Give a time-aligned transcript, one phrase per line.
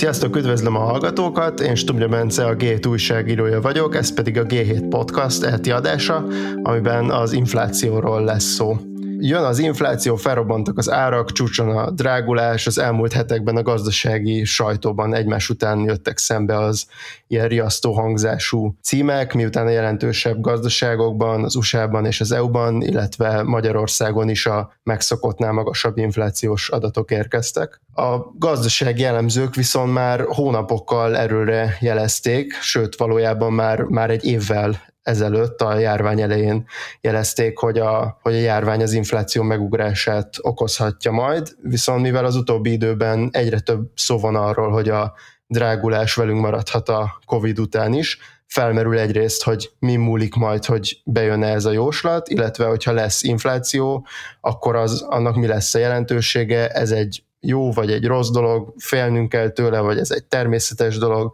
[0.00, 4.86] Sziasztok, üdvözlöm a hallgatókat, én Stumja Bence, a G7 újságírója vagyok, ez pedig a G7
[4.88, 6.26] Podcast eheti adása,
[6.62, 8.89] amiben az inflációról lesz szó.
[9.22, 15.14] Jön az infláció, felrobbantak az árak, csúcson a drágulás, az elmúlt hetekben a gazdasági sajtóban
[15.14, 16.86] egymás után jöttek szembe az
[17.26, 24.28] ilyen riasztó hangzású címek, miután a jelentősebb gazdaságokban, az USA-ban és az EU-ban, illetve Magyarországon
[24.28, 27.80] is a megszokottnál magasabb inflációs adatok érkeztek.
[27.94, 35.60] A gazdasági jellemzők viszont már hónapokkal erőre jelezték, sőt valójában már, már egy évvel ezelőtt
[35.60, 36.66] a járvány elején
[37.00, 42.72] jelezték, hogy a, hogy a járvány az infláció megugrását okozhatja majd, viszont mivel az utóbbi
[42.72, 45.14] időben egyre több szó van arról, hogy a
[45.46, 51.42] drágulás velünk maradhat a Covid után is, felmerül egyrészt, hogy mi múlik majd, hogy bejön
[51.42, 54.06] ez a jóslat, illetve hogyha lesz infláció,
[54.40, 59.28] akkor az, annak mi lesz a jelentősége, ez egy jó vagy egy rossz dolog, félnünk
[59.28, 61.32] kell tőle, vagy ez egy természetes dolog,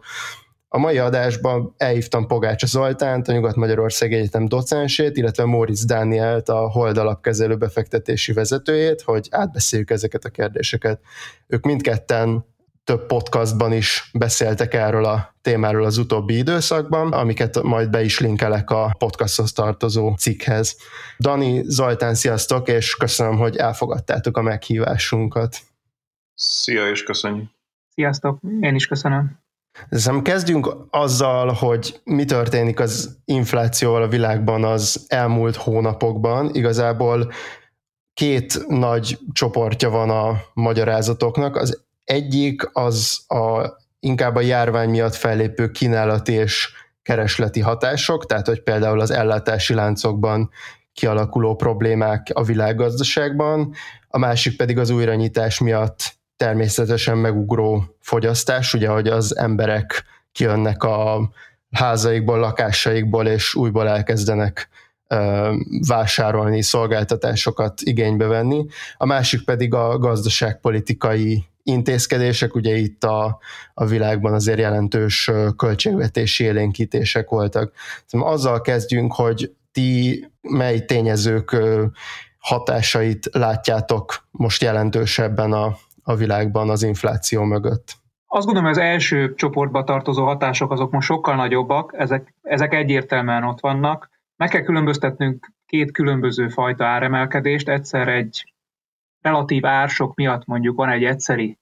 [0.69, 6.97] a mai adásban elhívtam Pogácsa Zoltánt, a Nyugat-Magyarország Egyetem docensét, illetve Móricz Dánielt, a Hold
[6.97, 11.01] alapkezelő befektetési vezetőjét, hogy átbeszéljük ezeket a kérdéseket.
[11.47, 12.45] Ők mindketten
[12.83, 18.69] több podcastban is beszéltek erről a témáról az utóbbi időszakban, amiket majd be is linkelek
[18.69, 20.77] a podcasthoz tartozó cikkhez.
[21.19, 25.57] Dani, Zoltán, sziasztok, és köszönöm, hogy elfogadtátok a meghívásunkat.
[26.33, 27.49] Szia, és köszönjük.
[27.93, 29.46] Sziasztok, én is köszönöm.
[29.89, 36.49] Szerintem kezdjünk azzal, hogy mi történik az inflációval a világban az elmúlt hónapokban.
[36.53, 37.31] Igazából
[38.13, 41.55] két nagy csoportja van a magyarázatoknak.
[41.55, 46.69] Az egyik az a, inkább a járvány miatt fellépő kínálati és
[47.01, 50.49] keresleti hatások, tehát hogy például az ellátási láncokban
[50.93, 53.73] kialakuló problémák a világgazdaságban,
[54.07, 61.29] a másik pedig az újranyitás miatt természetesen megugró fogyasztás, ugye, hogy az emberek kijönnek a
[61.71, 64.69] házaikból, lakásaikból, és újból elkezdenek
[65.87, 68.65] vásárolni, szolgáltatásokat igénybe venni.
[68.97, 73.39] A másik pedig a gazdaságpolitikai intézkedések, ugye itt a,
[73.73, 77.73] a világban azért jelentős költségvetési élénkítések voltak.
[78.05, 81.55] Szóval azzal kezdjünk, hogy ti mely tényezők
[82.39, 85.77] hatásait látjátok most jelentősebben a,
[86.07, 87.95] a világban az infláció mögött?
[88.27, 93.43] Azt gondolom, hogy az első csoportba tartozó hatások azok most sokkal nagyobbak, ezek, ezek egyértelműen
[93.43, 94.09] ott vannak.
[94.35, 97.69] Meg kell különböztetnünk két különböző fajta áremelkedést.
[97.69, 98.53] Egyszer egy
[99.21, 101.57] relatív ársok miatt mondjuk van egy egyszeri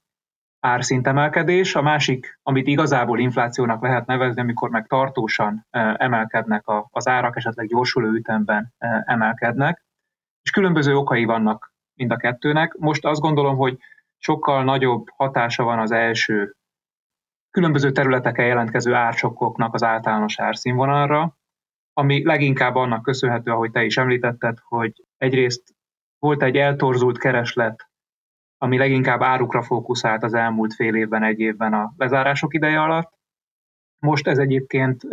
[0.59, 5.65] árszintemelkedés, a másik, amit igazából inflációnak lehet nevezni, amikor meg tartósan
[5.97, 8.73] emelkednek az árak, esetleg gyorsuló ütemben
[9.05, 9.85] emelkednek,
[10.41, 12.75] és különböző okai vannak mind a kettőnek.
[12.77, 13.77] Most azt gondolom, hogy
[14.25, 16.55] sokkal nagyobb hatása van az első
[17.51, 21.37] különböző területeken jelentkező ársokkoknak az általános árszínvonalra,
[21.93, 25.63] ami leginkább annak köszönhető, ahogy te is említetted, hogy egyrészt
[26.19, 27.89] volt egy eltorzult kereslet,
[28.57, 33.13] ami leginkább árukra fókuszált az elmúlt fél évben, egy évben a lezárások ideje alatt.
[33.99, 35.03] Most ez egyébként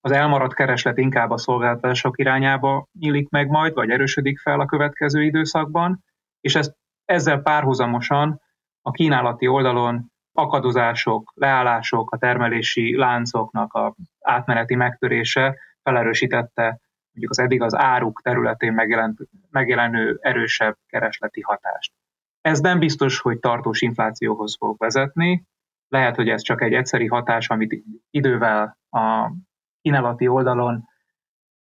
[0.00, 5.22] az elmaradt kereslet inkább a szolgáltatások irányába nyílik meg majd, vagy erősödik fel a következő
[5.22, 6.04] időszakban,
[6.40, 8.40] és ezt ezzel párhuzamosan
[8.82, 16.80] a kínálati oldalon akadozások, leállások, a termelési láncoknak a átmeneti megtörése felerősítette
[17.12, 19.18] mondjuk az eddig az áruk területén megjelent,
[19.50, 21.92] megjelenő erősebb keresleti hatást.
[22.40, 25.44] Ez nem biztos, hogy tartós inflációhoz fog vezetni,
[25.88, 29.32] lehet, hogy ez csak egy egyszeri hatás, amit idővel a
[29.80, 30.84] kínálati oldalon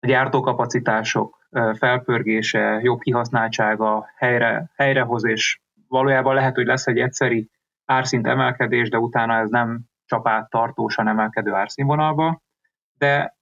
[0.00, 1.43] a gyártókapacitások
[1.78, 7.50] felpörgése, jobb kihasználtsága helyre, helyrehoz, és valójában lehet, hogy lesz egy egyszeri
[7.84, 12.42] árszint emelkedés, de utána ez nem csap át tartósan emelkedő árszínvonalba,
[12.98, 13.36] de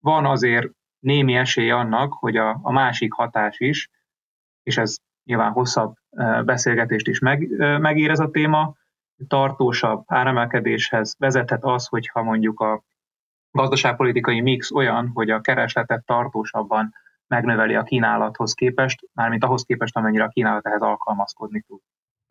[0.00, 0.68] van azért
[0.98, 3.90] némi esély annak, hogy a, a másik hatás is,
[4.62, 5.94] és ez nyilván hosszabb
[6.44, 8.74] beszélgetést is meg, megér ez a téma,
[9.28, 12.82] tartósabb áremelkedéshez vezethet az, hogyha mondjuk a
[13.50, 16.94] gazdaságpolitikai mix olyan, hogy a keresletet tartósabban
[17.28, 21.80] megnöveli a kínálathoz képest, mármint ahhoz képest, amennyire a kínálat ehhez alkalmazkodni tud.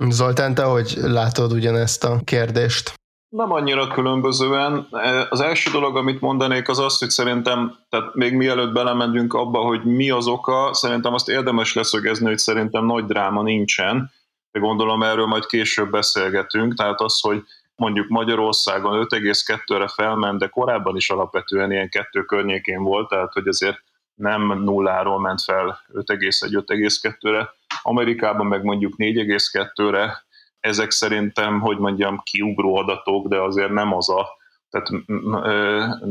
[0.09, 2.93] Zoltán, te hogy látod ugyanezt a kérdést?
[3.29, 4.87] Nem annyira különbözően.
[5.29, 9.83] Az első dolog, amit mondanék, az az, hogy szerintem, tehát még mielőtt belemegyünk abba, hogy
[9.83, 14.11] mi az oka, szerintem azt érdemes leszögezni, hogy szerintem nagy dráma nincsen.
[14.51, 16.73] De gondolom erről majd később beszélgetünk.
[16.73, 17.43] Tehát az, hogy
[17.75, 23.83] mondjuk Magyarországon 5,2-re felment, de korábban is alapvetően ilyen kettő környékén volt, tehát hogy azért
[24.15, 27.49] nem nulláról ment fel 5,1-5,2-re,
[27.81, 30.23] Amerikában meg mondjuk 4,2-re,
[30.59, 34.27] ezek szerintem, hogy mondjam, kiugró adatok, de azért nem az a,
[34.69, 34.89] tehát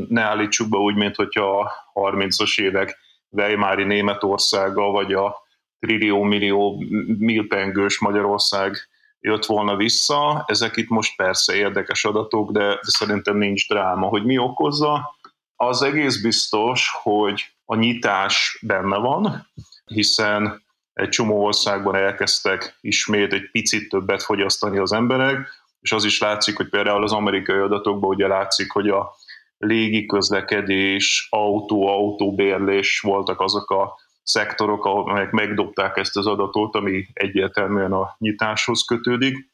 [0.09, 1.61] ne állítsuk be úgy, mint hogyha
[1.93, 2.99] a 30-as évek
[3.31, 5.37] Weimári Németországa, vagy a
[5.79, 6.83] trillió-millió
[7.19, 8.89] milpengős Magyarország
[9.21, 10.45] jött volna vissza.
[10.47, 14.07] Ezek itt most persze érdekes adatok, de, de szerintem nincs dráma.
[14.07, 15.15] Hogy mi okozza?
[15.57, 19.51] Az egész biztos, hogy a nyitás benne van,
[19.85, 20.63] hiszen
[20.93, 25.49] egy csomó országban elkezdtek ismét egy picit többet fogyasztani az emberek,
[25.81, 29.15] és az is látszik, hogy például az amerikai adatokban ugye látszik, hogy a
[29.59, 37.93] légi közlekedés, autó, autóbérlés voltak azok a szektorok, amelyek megdobták ezt az adatot, ami egyértelműen
[37.93, 39.51] a nyitáshoz kötődik.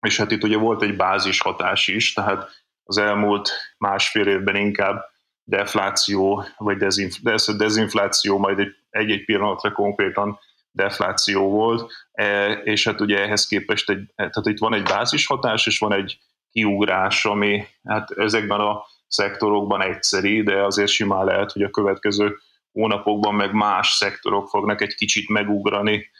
[0.00, 5.04] És hát itt ugye volt egy bázis hatás is, tehát az elmúlt másfél évben inkább
[5.44, 10.38] defláció, vagy dezinf- dezinfláció, majd egy, egy-egy pillanatra konkrétan
[10.70, 15.66] defláció volt, e, és hát ugye ehhez képest egy, tehát itt van egy bázis hatás,
[15.66, 16.18] és van egy
[16.50, 22.36] kiugrás, ami hát ezekben a szektorokban egyszeri, de azért simán lehet, hogy a következő
[22.72, 26.10] hónapokban meg más szektorok fognak egy kicsit megugrani,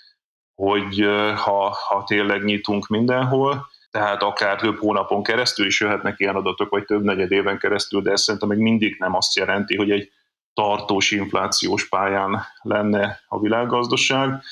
[0.55, 1.05] hogy
[1.37, 6.85] ha, ha tényleg nyitunk mindenhol, tehát akár több hónapon keresztül is jöhetnek ilyen adatok, vagy
[6.85, 10.13] több negyed éven keresztül, de ez szerintem még mindig nem azt jelenti, hogy egy
[10.55, 14.43] tartós inflációs pályán lenne a világgazdaság.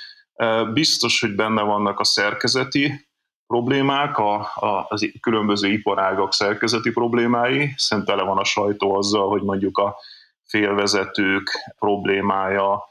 [0.73, 3.09] Biztos, hogy benne vannak a szerkezeti
[3.47, 9.43] problémák, a, a, az különböző iparágak szerkezeti problémái, hiszen tele van a sajtó azzal, hogy
[9.43, 9.97] mondjuk a
[10.45, 12.89] félvezetők problémája,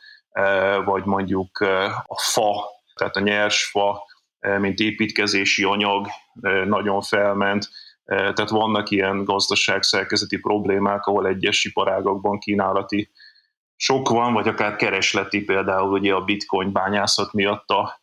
[0.86, 1.60] vagy mondjuk
[2.06, 4.06] a fa, tehát a nyers fa,
[4.40, 6.08] mint építkezési anyag
[6.66, 7.70] nagyon felment,
[8.06, 13.12] tehát vannak ilyen gazdaságszerkezeti problémák, ahol egyes iparágakban kínálati
[13.76, 18.02] sok van, vagy akár keresleti, például ugye a bitcoin bányászat miatt a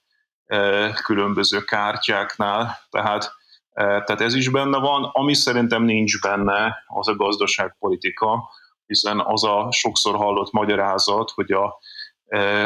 [1.05, 3.33] különböző kártyáknál, tehát,
[3.75, 5.11] tehát ez is benne van.
[5.13, 8.51] Ami szerintem nincs benne, az a gazdaságpolitika,
[8.87, 11.79] hiszen az a sokszor hallott magyarázat, hogy a,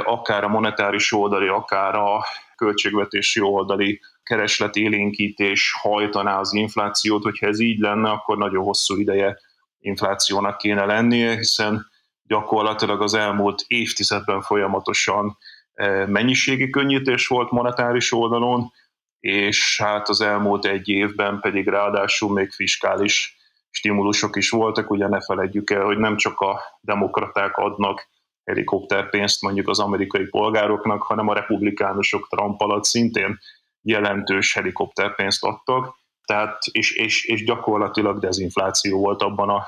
[0.05, 2.25] akár a monetáris oldali, akár a
[2.59, 9.39] költségvetési oldali kereslet élénkítés hajtaná az inflációt, hogyha ez így lenne, akkor nagyon hosszú ideje
[9.79, 11.87] inflációnak kéne lennie, hiszen
[12.23, 15.39] gyakorlatilag az elmúlt évtizedben folyamatosan
[15.75, 18.73] e, mennyiségi könnyítés volt monetáris oldalon,
[19.21, 23.37] és hát az elmúlt egy évben pedig ráadásul még fiskális
[23.71, 28.09] stimulusok is voltak, ugye ne feledjük el, hogy nem csak a demokraták adnak
[28.49, 33.39] helikopterpénzt mondjuk az amerikai polgároknak, hanem a republikánusok Trump alatt szintén
[33.83, 39.67] jelentős helikopterpénzt adtak, tehát, és, és, és gyakorlatilag dezinfláció volt abban a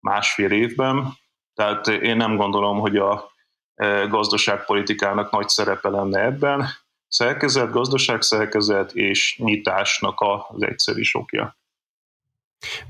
[0.00, 1.12] másfél évben,
[1.54, 3.30] tehát én nem gondolom, hogy a
[3.74, 6.66] e, gazdaságpolitikának nagy szerepe lenne ebben.
[7.08, 11.56] Szerkezet, gazdaságszerkezet és nyitásnak az egyszeri sokja.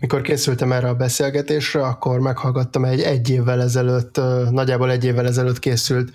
[0.01, 4.21] Mikor készültem erre a beszélgetésre, akkor meghallgattam egy egy évvel ezelőtt,
[4.51, 6.11] nagyjából egy évvel ezelőtt készült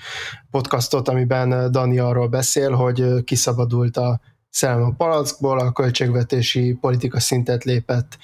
[0.51, 4.19] podcastot, amiben Dani arról beszél, hogy kiszabadult a
[4.49, 8.17] szellem a palackból, a költségvetési politika szintet lépett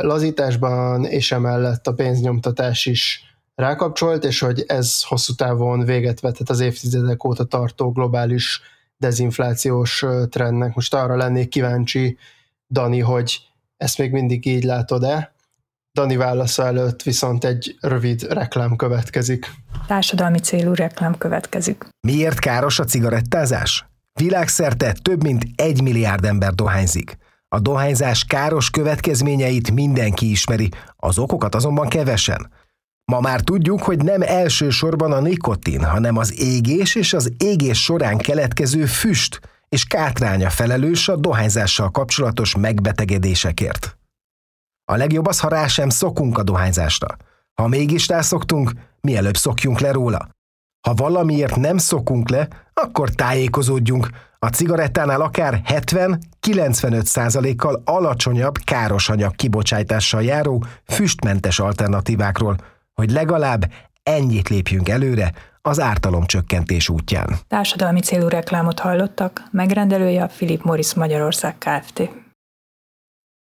[0.00, 3.22] lazításban, és emellett a pénznyomtatás is
[3.54, 8.60] rákapcsolt, és hogy ez hosszú távon véget vetett az évtizedek óta tartó globális
[8.96, 10.74] dezinflációs trendnek.
[10.74, 12.18] Most arra lennék kíváncsi,
[12.70, 13.40] Dani, hogy
[13.76, 15.34] ezt még mindig így látod-e?
[15.92, 19.50] Dani válasza előtt viszont egy rövid reklám következik.
[19.86, 21.88] Társadalmi célú reklám következik.
[22.00, 23.86] Miért káros a cigarettázás?
[24.12, 27.16] Világszerte több mint egy milliárd ember dohányzik.
[27.48, 32.50] A dohányzás káros következményeit mindenki ismeri, az okokat azonban kevesen.
[33.04, 38.18] Ma már tudjuk, hogy nem elsősorban a nikotin, hanem az égés és az égés során
[38.18, 39.40] keletkező füst
[39.74, 43.98] és kátránya felelős a dohányzással kapcsolatos megbetegedésekért.
[44.84, 47.16] A legjobb az, ha rá sem szokunk a dohányzásra.
[47.54, 50.28] Ha mégis rászoktunk, mielőbb szokjunk le róla.
[50.86, 54.08] Ha valamiért nem szokunk le, akkor tájékozódjunk.
[54.38, 62.56] A cigarettánál akár 70-95% kal alacsonyabb káros anyag kibocsátással járó füstmentes alternatívákról,
[62.92, 65.32] hogy legalább ennyit lépjünk előre
[65.68, 67.28] az ártalomcsökkentés útján.
[67.48, 72.10] Társadalmi célú reklámot hallottak, megrendelője a Philip Morris Magyarország Kft.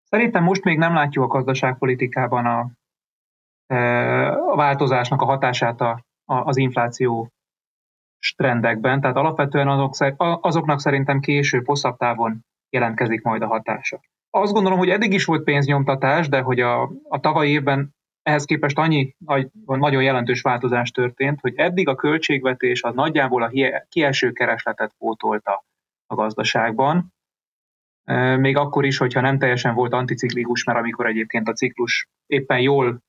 [0.03, 2.71] Szerintem most még nem látjuk a gazdaságpolitikában a,
[3.67, 3.79] e,
[4.33, 7.29] a változásnak a hatását a, a, az infláció
[8.37, 14.01] trendekben, tehát alapvetően azok, azoknak szerintem később, hosszabb távon jelentkezik majd a hatása.
[14.31, 18.79] Azt gondolom, hogy eddig is volt pénznyomtatás, de hogy a, a tavalyi évben ehhez képest
[18.79, 23.51] annyi nagy, nagyon jelentős változás történt, hogy eddig a költségvetés az nagyjából a
[23.89, 25.65] kieső keresletet pótolta
[26.07, 27.15] a gazdaságban.
[28.37, 33.03] még akkor is, hogyha nem teljesen volt anticiklikus, mert amikor egyébként a ciklus éppen jól,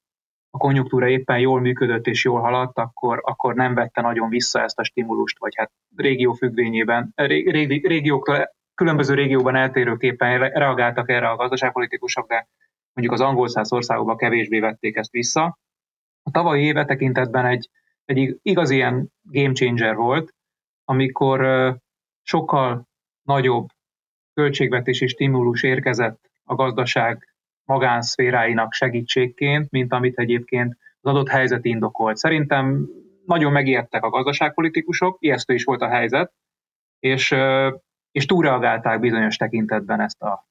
[0.50, 4.80] a konjunktúra éppen jól működött és jól haladt, akkor, akkor nem vette nagyon vissza ezt
[4.80, 8.32] a stimulust, vagy hát régió függvényében, régi, régiók,
[8.76, 12.48] különböző régióban eltérőképpen reagáltak erre a gazdaságpolitikusok, de
[12.94, 15.58] mondjuk az angol száz országokban kevésbé vették ezt vissza.
[16.24, 17.70] A tavalyi éve tekintetben egy,
[18.06, 20.34] egy igaz ilyen game changer volt,
[20.86, 21.40] amikor
[22.22, 22.88] sokkal
[23.22, 23.68] nagyobb
[24.34, 32.18] költségvetési stimulus érkezett a gazdaság magánszféráinak segítségként, mint amit egyébként az adott helyzet indokolt.
[32.18, 32.90] Szerintem
[33.26, 36.34] nagyon megijedtek a gazdaságpolitikusok, ijesztő is volt a helyzet,
[37.00, 37.36] és,
[38.12, 40.48] és túlreagálták bizonyos tekintetben ezt a,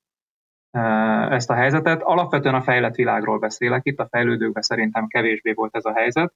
[1.31, 2.03] ezt a helyzetet.
[2.03, 6.35] Alapvetően a fejlett világról beszélek, itt a fejlődőkben szerintem kevésbé volt ez a helyzet,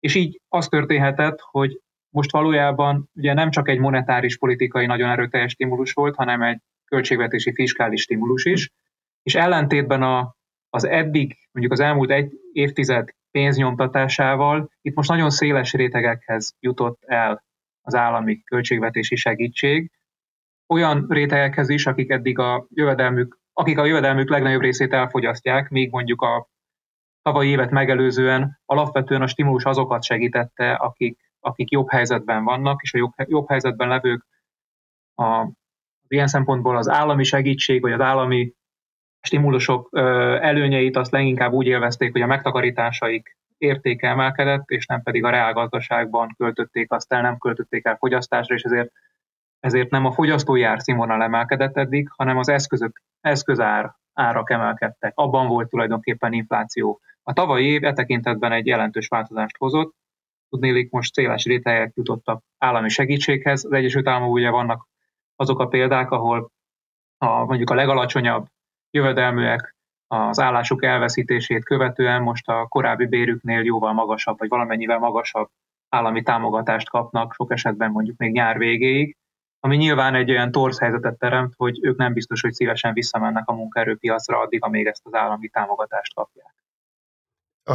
[0.00, 5.52] és így az történhetett, hogy most valójában ugye nem csak egy monetáris politikai nagyon erőteljes
[5.52, 8.70] stimulus volt, hanem egy költségvetési fiskális stimulus is,
[9.22, 10.36] és ellentétben a,
[10.70, 17.44] az eddig, mondjuk az elmúlt egy évtized pénznyomtatásával, itt most nagyon széles rétegekhez jutott el
[17.82, 19.90] az állami költségvetési segítség,
[20.66, 26.22] olyan rétegekhez is, akik eddig a jövedelmük, akik a jövedelmük legnagyobb részét elfogyasztják, még mondjuk
[26.22, 26.48] a
[27.22, 32.98] tavalyi évet megelőzően alapvetően a stimulus azokat segítette, akik, akik jobb helyzetben vannak, és a
[32.98, 34.26] jobb, jobb helyzetben levők
[35.14, 35.48] a,
[36.08, 38.52] ilyen szempontból az állami segítség, vagy az állami
[39.20, 39.88] stimulusok
[40.40, 46.34] előnyeit azt leginkább úgy élvezték, hogy a megtakarításaik értéke emelkedett, és nem pedig a reálgazdaságban
[46.36, 48.92] költötték azt el, nem költötték el fogyasztásra, és ezért,
[49.60, 55.12] ezért nem a fogyasztói árszínvonal emelkedett eddig, hanem az eszközök, eszközár árak emelkedtek.
[55.16, 57.00] Abban volt tulajdonképpen infláció.
[57.22, 59.94] A tavalyi év e tekintetben egy jelentős változást hozott.
[60.48, 63.64] Tudnélik, most széles rétegek jutottak állami segítséghez.
[63.64, 64.86] Az Egyesült Államok ugye vannak
[65.36, 66.50] azok a példák, ahol
[67.18, 68.46] a, mondjuk a legalacsonyabb
[68.90, 69.76] jövedelműek
[70.06, 75.48] az állásuk elveszítését követően most a korábbi bérüknél jóval magasabb, vagy valamennyivel magasabb
[75.88, 79.16] állami támogatást kapnak, sok esetben mondjuk még nyár végéig,
[79.64, 83.52] ami nyilván egy olyan torz helyzetet teremt, hogy ők nem biztos, hogy szívesen visszamennek a
[83.52, 86.54] munkaerőpiacra addig, amíg ezt az állami támogatást kapják.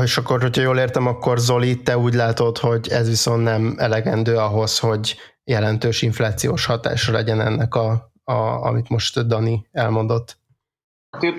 [0.03, 4.37] És akkor, hogyha jól értem, akkor Zoli, te úgy látod, hogy ez viszont nem elegendő
[4.37, 8.33] ahhoz, hogy jelentős inflációs hatása legyen ennek, a, a,
[8.65, 10.37] amit most Dani elmondott.
[11.09, 11.33] Hát én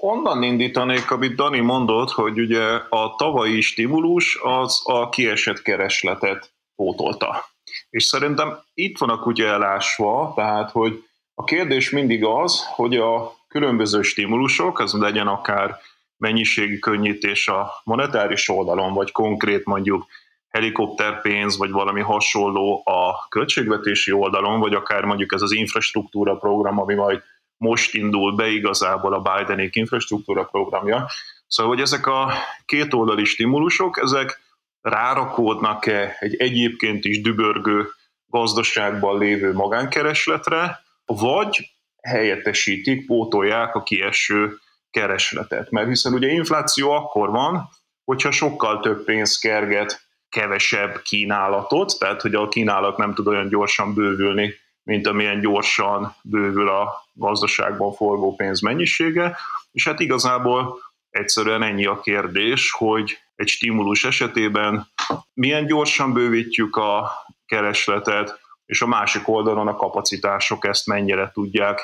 [0.00, 7.52] onnan indítanék, amit Dani mondott, hogy ugye a tavalyi stimulus az a kiesett keresletet pótolta.
[7.94, 13.32] És szerintem itt van a kutya elásva, tehát hogy a kérdés mindig az, hogy a
[13.48, 15.78] különböző stimulusok, az legyen akár
[16.16, 20.06] mennyiségi könnyítés a monetáris oldalon, vagy konkrét mondjuk
[20.48, 26.94] helikopterpénz, vagy valami hasonló a költségvetési oldalon, vagy akár mondjuk ez az infrastruktúra program, ami
[26.94, 27.22] majd
[27.56, 31.10] most indul be igazából a Bidenék infrastruktúra programja.
[31.46, 32.32] Szóval, hogy ezek a
[32.66, 34.43] két oldali stimulusok, ezek
[34.84, 37.88] rárakódnak-e egy egyébként is dübörgő
[38.26, 41.70] gazdaságban lévő magánkeresletre, vagy
[42.02, 44.58] helyettesítik, pótolják a kieső
[44.90, 45.70] keresletet.
[45.70, 47.68] Mert hiszen ugye infláció akkor van,
[48.04, 53.94] hogyha sokkal több pénz kerget kevesebb kínálatot, tehát hogy a kínálat nem tud olyan gyorsan
[53.94, 59.36] bővülni, mint amilyen gyorsan bővül a gazdaságban forgó pénz mennyisége,
[59.72, 60.78] és hát igazából
[61.10, 64.86] egyszerűen ennyi a kérdés, hogy egy stimulus esetében
[65.34, 67.10] milyen gyorsan bővítjük a
[67.46, 71.80] keresletet, és a másik oldalon a kapacitások ezt mennyire tudják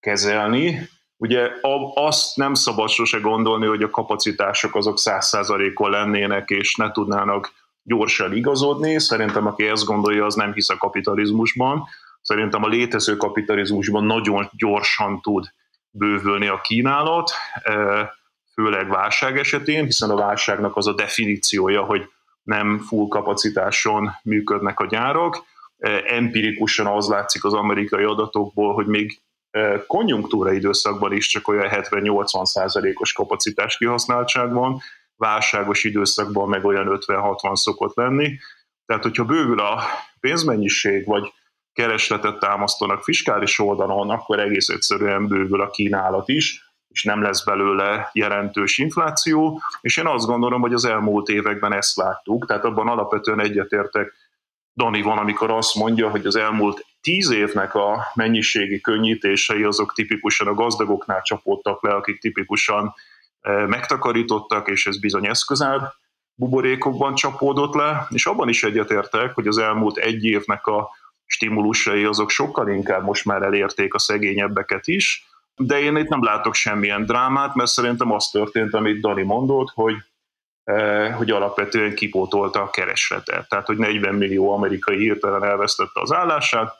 [0.00, 0.88] kezelni.
[1.16, 1.50] Ugye
[1.94, 7.52] azt nem szabad sose gondolni, hogy a kapacitások azok száz százalékon lennének, és ne tudnának
[7.82, 9.00] gyorsan igazodni.
[9.00, 11.84] Szerintem aki ezt gondolja, az nem hisz a kapitalizmusban.
[12.20, 15.46] Szerintem a létező kapitalizmusban nagyon gyorsan tud
[15.90, 17.32] bővülni a kínálat,
[18.60, 22.10] főleg válság esetén, hiszen a válságnak az a definíciója, hogy
[22.42, 25.44] nem full kapacitáson működnek a gyárak.
[25.78, 31.68] E, empirikusan az látszik az amerikai adatokból, hogy még e, konjunktúra időszakban is csak olyan
[31.70, 34.80] 70-80 százalékos kapacitás kihasználtság van,
[35.16, 38.38] válságos időszakban meg olyan 50-60 szokott lenni.
[38.86, 39.82] Tehát, hogyha bővül a
[40.20, 41.32] pénzmennyiség, vagy
[41.72, 48.10] keresletet támasztanak fiskális oldalon, akkor egész egyszerűen bővül a kínálat is, és nem lesz belőle
[48.12, 53.40] jelentős infláció, és én azt gondolom, hogy az elmúlt években ezt láttuk, tehát abban alapvetően
[53.40, 54.12] egyetértek
[54.76, 60.46] Dani van, amikor azt mondja, hogy az elmúlt tíz évnek a mennyiségi könnyítései azok tipikusan
[60.46, 62.94] a gazdagoknál csapódtak le, akik tipikusan
[63.66, 65.80] megtakarítottak, és ez bizony eszközár
[66.34, 70.90] buborékokban csapódott le, és abban is egyetértek, hogy az elmúlt egy évnek a
[71.26, 75.26] stimulusai azok sokkal inkább most már elérték a szegényebbeket is,
[75.58, 79.94] de én itt nem látok semmilyen drámát, mert szerintem az történt, amit Dani mondott, hogy
[81.16, 83.48] hogy alapvetően kipótolta a keresletet.
[83.48, 86.74] Tehát, hogy 40 millió amerikai hirtelen elvesztette az állását.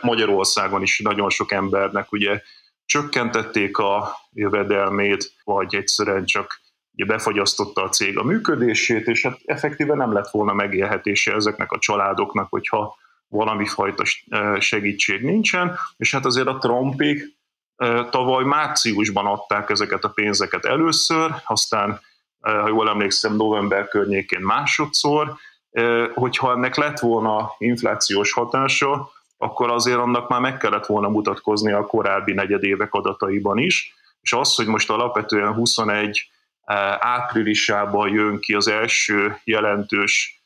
[0.00, 2.40] Magyarországon is nagyon sok embernek ugye
[2.84, 6.60] csökkentették a jövedelmét, vagy egyszerűen csak
[6.92, 11.78] ugye befagyasztotta a cég a működését, és hát effektíven nem lett volna megélhetése ezeknek a
[11.78, 12.96] családoknak, hogyha
[13.28, 14.04] valami fajta
[14.58, 17.38] segítség nincsen, és hát azért a Trumpig
[18.10, 22.00] tavaly márciusban adták ezeket a pénzeket először, aztán,
[22.40, 25.34] ha jól emlékszem, november környékén másodszor,
[26.14, 31.86] hogyha ennek lett volna inflációs hatása, akkor azért annak már meg kellett volna mutatkozni a
[31.86, 36.30] korábbi negyedévek adataiban is, és az, hogy most alapvetően 21
[36.98, 40.39] áprilisában jön ki az első jelentős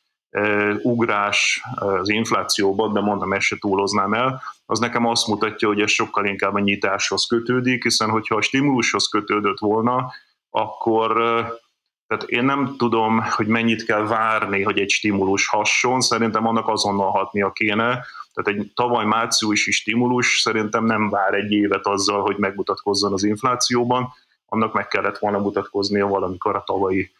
[0.81, 5.91] ugrás az inflációban, de mondom, ezt se túloznám el, az nekem azt mutatja, hogy ez
[5.91, 10.11] sokkal inkább a nyitáshoz kötődik, hiszen hogyha a stimulushoz kötődött volna,
[10.49, 11.13] akkor
[12.07, 17.11] tehát én nem tudom, hogy mennyit kell várni, hogy egy stimulus hasson, szerintem annak azonnal
[17.11, 23.13] hatnia kéne, tehát egy tavaly márciusi stimulus szerintem nem vár egy évet azzal, hogy megmutatkozzon
[23.13, 24.13] az inflációban,
[24.45, 27.11] annak meg kellett volna mutatkoznia valamikor a tavalyi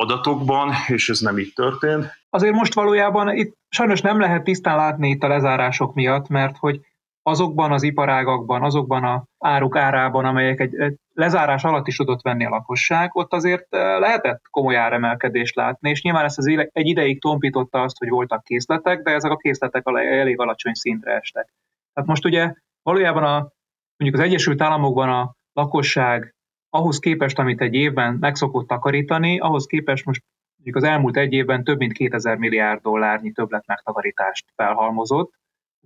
[0.00, 2.18] adatokban, és ez nem így történt.
[2.30, 6.80] Azért most valójában itt sajnos nem lehet tisztán látni itt a lezárások miatt, mert hogy
[7.22, 12.48] azokban az iparágakban, azokban a áruk árában, amelyek egy lezárás alatt is tudott venni a
[12.48, 17.82] lakosság, ott azért eh, lehetett komoly áremelkedést látni, és nyilván ezt az egy ideig tompította
[17.82, 21.52] azt, hogy voltak készletek, de ezek a készletek elég alacsony szintre estek.
[21.94, 23.52] Tehát most ugye valójában a,
[23.96, 26.34] mondjuk az Egyesült Államokban a lakosság
[26.70, 30.22] ahhoz képest, amit egy évben megszokott takarítani, ahhoz képest most
[30.56, 35.32] mondjuk az elmúlt egy évben több mint 2000 milliárd dollárnyi többlet megtakarítást felhalmozott,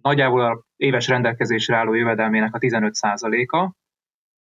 [0.02, 3.70] nagyjából a éves rendelkezésre álló jövedelmének a 15%-a.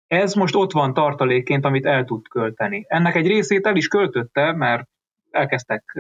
[0.08, 2.86] Ez most ott van tartalékként, amit el tud költeni.
[2.88, 4.88] Ennek egy részét el is költötte, mert
[5.30, 5.92] elkezdtek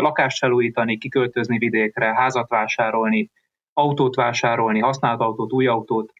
[0.00, 3.30] lakást felújítani, kiköltözni vidékre, házat vásárolni,
[3.72, 6.12] autót vásárolni, használt autót, új autót,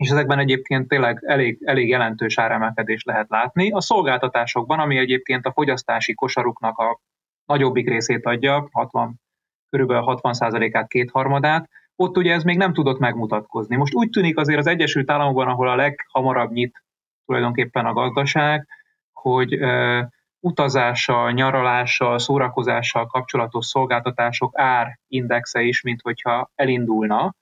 [0.00, 3.70] és ezekben egyébként tényleg elég, elég jelentős áremelkedést lehet látni.
[3.70, 7.00] A szolgáltatásokban, ami egyébként a fogyasztási kosaruknak a
[7.46, 9.14] nagyobbik részét adja, 60,
[9.70, 13.76] körülbelül 60%-át, kétharmadát, ott ugye ez még nem tudott megmutatkozni.
[13.76, 16.84] Most úgy tűnik azért az Egyesült Államokban, ahol a leghamarabb nyit
[17.26, 18.66] tulajdonképpen a gazdaság,
[19.12, 20.04] hogy uh,
[20.38, 27.34] utazással, nyaralással, szórakozással kapcsolatos szolgáltatások árindexe is, mint hogyha elindulna.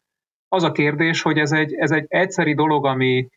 [0.48, 3.28] Az a kérdés, hogy ez egy, ez egy egyszeri dolog, ami,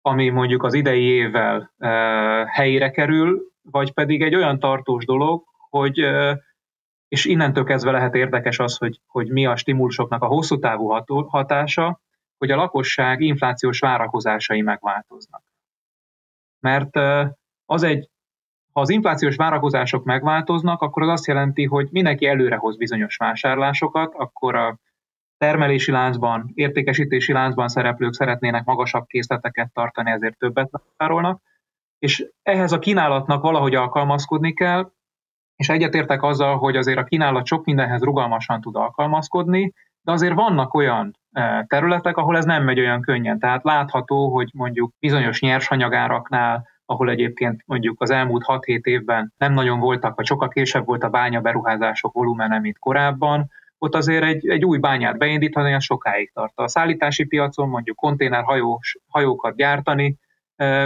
[0.00, 1.88] ami mondjuk az idei évvel uh,
[2.48, 6.36] helyére kerül, vagy pedig egy olyan tartós dolog, hogy uh,
[7.12, 10.88] és innentől kezdve lehet érdekes az, hogy, hogy mi a stimulusoknak a hosszú távú
[11.28, 12.00] hatása,
[12.38, 15.42] hogy a lakosság inflációs várakozásai megváltoznak.
[16.60, 16.96] Mert
[17.66, 18.08] az egy,
[18.72, 24.54] ha az inflációs várakozások megváltoznak, akkor az azt jelenti, hogy mindenki előrehoz bizonyos vásárlásokat, akkor
[24.54, 24.78] a
[25.42, 31.40] termelési láncban, értékesítési láncban szereplők szeretnének magasabb készleteket tartani, ezért többet vásárolnak,
[31.98, 34.92] és ehhez a kínálatnak valahogy alkalmazkodni kell,
[35.56, 40.74] és egyetértek azzal, hogy azért a kínálat sok mindenhez rugalmasan tud alkalmazkodni, de azért vannak
[40.74, 43.38] olyan e, területek, ahol ez nem megy olyan könnyen.
[43.38, 49.80] Tehát látható, hogy mondjuk bizonyos nyersanyagáraknál, ahol egyébként mondjuk az elmúlt 6-7 évben nem nagyon
[49.80, 53.50] voltak, vagy sokkal később volt a bánya beruházások volumene, mint korábban,
[53.82, 56.52] ott azért egy, egy új bányát beindítani, az sokáig tart.
[56.54, 60.16] A szállítási piacon mondjuk konténerhajós hajókat gyártani,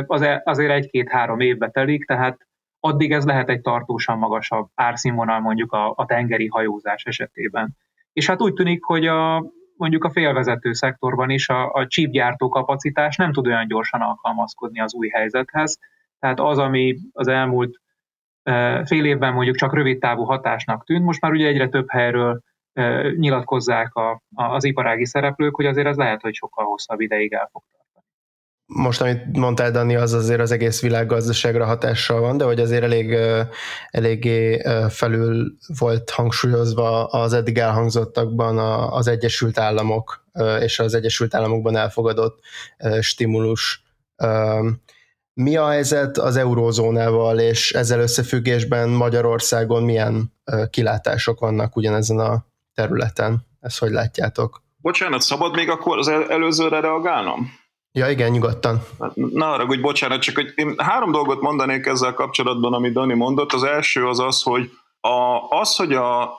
[0.07, 2.47] az, e, azért egy-két-három évbe telik, tehát
[2.81, 7.77] addig ez lehet egy tartósan magasabb árszínvonal mondjuk a, a tengeri hajózás esetében.
[8.13, 9.45] És hát úgy tűnik, hogy a,
[9.77, 14.95] mondjuk a félvezető szektorban is a, a csípgyártó kapacitás nem tud olyan gyorsan alkalmazkodni az
[14.95, 15.79] új helyzethez.
[16.19, 17.81] Tehát az, ami az elmúlt
[18.85, 22.43] fél évben mondjuk csak rövid távú hatásnak tűnt, most már ugye egyre több helyről
[23.17, 27.49] nyilatkozzák a, a, az iparági szereplők, hogy azért ez lehet, hogy sokkal hosszabb ideig el
[27.53, 27.63] fog
[28.67, 33.17] most, amit mondtál, Dani, az azért az egész világgazdaságra hatással van, de hogy azért elég,
[33.91, 38.59] eléggé felül volt hangsúlyozva az eddig elhangzottakban
[38.91, 40.27] az Egyesült Államok
[40.61, 42.39] és az Egyesült Államokban elfogadott
[43.01, 43.85] stimulus.
[45.33, 50.33] Mi a helyzet az eurózónával, és ezzel összefüggésben Magyarországon milyen
[50.71, 53.47] kilátások vannak ugyanezen a területen?
[53.61, 54.63] Ezt hogy látjátok?
[54.77, 57.53] Bocsánat, szabad még akkor az előzőre reagálnom?
[57.93, 58.81] Ja, igen, nyugodtan.
[59.15, 63.53] Na arra, hogy bocsánat, csak hogy én három dolgot mondanék ezzel kapcsolatban, amit Dani mondott.
[63.53, 66.39] Az első az az, hogy a, az, hogy a,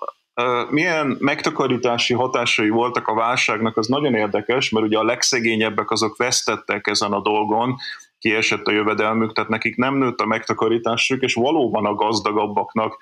[0.69, 6.88] milyen megtakarítási hatásai voltak a válságnak, az nagyon érdekes, mert ugye a legszegényebbek azok vesztettek
[6.88, 7.76] ezen a dolgon,
[8.19, 12.97] kiesett a jövedelmük, tehát nekik nem nőtt a megtakarításuk, és valóban a gazdagabbaknak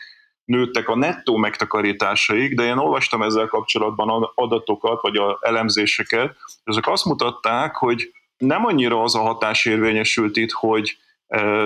[0.45, 7.05] nőttek a nettó megtakarításaik, de én olvastam ezzel kapcsolatban adatokat, vagy a elemzéseket, ezek azt
[7.05, 10.97] mutatták, hogy nem annyira az a hatás érvényesült itt, hogy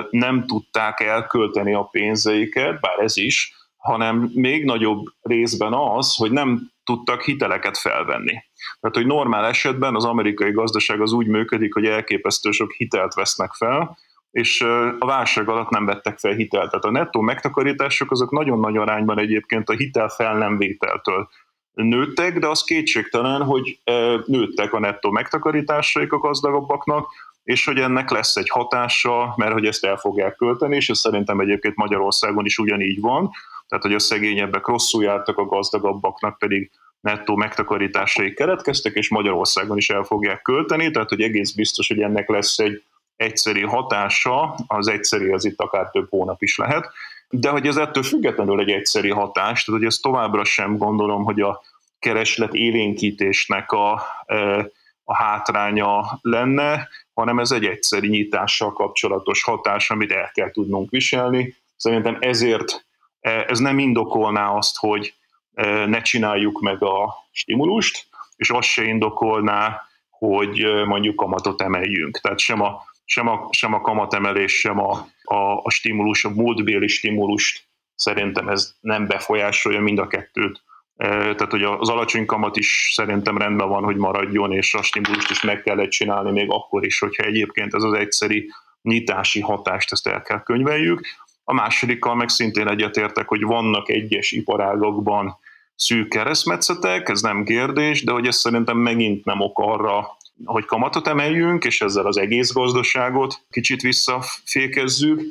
[0.09, 6.71] nem tudták elkölteni a pénzeiket, bár ez is, hanem még nagyobb részben az, hogy nem
[6.83, 8.43] tudtak hiteleket felvenni.
[8.79, 13.53] Tehát, hogy normál esetben az amerikai gazdaság az úgy működik, hogy elképesztő sok hitelt vesznek
[13.53, 13.97] fel,
[14.31, 14.61] és
[14.99, 16.69] a válság alatt nem vettek fel hitelt.
[16.69, 21.29] Tehát a nettó megtakarítások azok nagyon nagy arányban egyébként a hitel fel nem vételtől
[21.73, 23.79] nőttek, de az kétségtelen, hogy
[24.25, 27.07] nőttek a nettó megtakarításaik a gazdagabbaknak,
[27.43, 31.39] és hogy ennek lesz egy hatása, mert hogy ezt el fogják költeni, és ez szerintem
[31.39, 33.31] egyébként Magyarországon is ugyanígy van,
[33.67, 39.89] tehát hogy a szegényebbek rosszul jártak, a gazdagabbaknak pedig nettó megtakarításaik keretkeztek, és Magyarországon is
[39.89, 42.83] el fogják költeni, tehát hogy egész biztos, hogy ennek lesz egy
[43.19, 46.91] egyszeri hatása, az egyszeri az itt akár több hónap is lehet,
[47.29, 51.41] de hogy ez ettől függetlenül egy egyszeri hatás, tehát hogy ezt továbbra sem gondolom, hogy
[51.41, 51.61] a
[51.99, 54.69] kereslet élénkítésnek a, e,
[55.03, 61.55] a hátránya lenne, hanem ez egy egyszeri nyitással kapcsolatos hatás, amit el kell tudnunk viselni.
[61.75, 62.85] Szerintem ezért
[63.19, 65.13] e, ez nem indokolná azt, hogy
[65.53, 72.19] e, ne csináljuk meg a stimulust, és azt se indokolná, hogy mondjuk kamatot emeljünk.
[72.19, 76.87] Tehát sem a sem a, sem a kamatemelés, sem a, a, a stimulus, a múltbéli
[76.87, 80.63] stimulust szerintem ez nem befolyásolja mind a kettőt.
[80.95, 85.41] Tehát, hogy az alacsony kamat is szerintem rendben van, hogy maradjon, és a stimulust is
[85.41, 88.49] meg kellett csinálni még akkor is, hogyha egyébként ez az egyszeri
[88.81, 91.01] nyitási hatást, ezt el kell könyveljük.
[91.43, 95.37] A másodikkal meg szintén egyetértek, hogy vannak egyes iparágokban
[95.75, 101.07] szűk keresztmetszetek, ez nem kérdés, de hogy ez szerintem megint nem ok arra, hogy kamatot
[101.07, 105.21] emeljünk, és ezzel az egész gazdaságot kicsit visszafékezzük,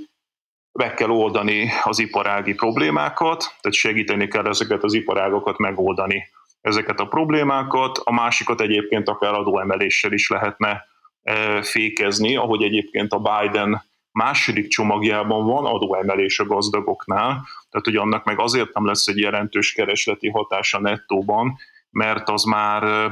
[0.72, 6.28] meg kell oldani az iparági problémákat, tehát segíteni kell ezeket az iparágokat megoldani
[6.60, 7.98] ezeket a problémákat.
[8.04, 10.84] A másikat egyébként akár adóemeléssel is lehetne
[11.22, 18.24] e, fékezni, ahogy egyébként a Biden második csomagjában van adóemelés a gazdagoknál, tehát hogy annak
[18.24, 21.58] meg azért nem lesz egy jelentős keresleti hatása nettóban,
[21.90, 23.10] mert az már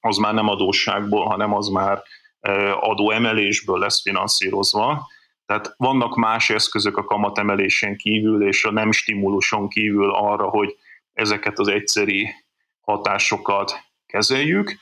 [0.00, 2.02] az már nem adósságból, hanem az már
[2.80, 5.08] adóemelésből lesz finanszírozva.
[5.46, 10.76] Tehát vannak más eszközök a kamatemelésen kívül és a nem stimuluson kívül arra, hogy
[11.12, 12.28] ezeket az egyszeri
[12.80, 14.74] hatásokat kezeljük.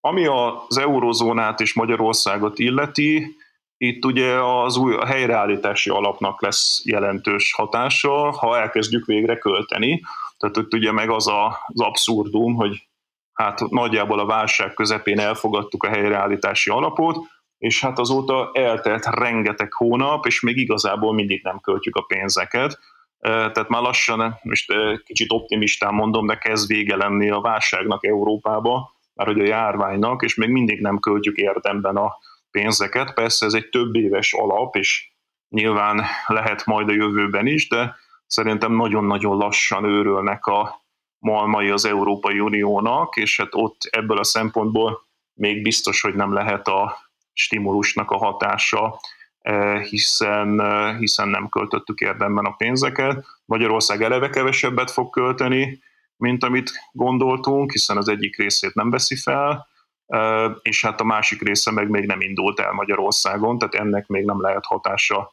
[0.00, 3.36] Ami az eurozónát és Magyarországot illeti,
[3.76, 10.02] itt ugye az új a helyreállítási alapnak lesz jelentős hatása, ha elkezdjük végre költeni.
[10.36, 12.86] Tehát itt ugye meg az a, az abszurdum, hogy
[13.32, 17.16] hát nagyjából a válság közepén elfogadtuk a helyreállítási alapot,
[17.58, 22.78] és hát azóta eltelt rengeteg hónap, és még igazából mindig nem költjük a pénzeket.
[23.20, 24.72] Tehát már lassan, most
[25.04, 30.34] kicsit optimistán mondom, de kezd vége lenni a válságnak Európába, már hogy a járványnak, és
[30.34, 32.12] még mindig nem költjük érdemben a
[32.50, 33.14] pénzeket.
[33.14, 35.10] Persze ez egy több éves alap, és
[35.48, 40.84] nyilván lehet majd a jövőben is, de szerintem nagyon-nagyon lassan őrölnek a
[41.22, 45.04] malmai az Európai Uniónak, és hát ott ebből a szempontból
[45.34, 46.96] még biztos, hogy nem lehet a
[47.32, 49.00] stimulusnak a hatása,
[49.38, 53.24] eh, hiszen, eh, hiszen nem költöttük érdemben a pénzeket.
[53.44, 55.82] Magyarország eleve kevesebbet fog költeni,
[56.16, 59.66] mint amit gondoltunk, hiszen az egyik részét nem veszi fel,
[60.06, 64.24] eh, és hát a másik része meg még nem indult el Magyarországon, tehát ennek még
[64.24, 65.32] nem lehet hatása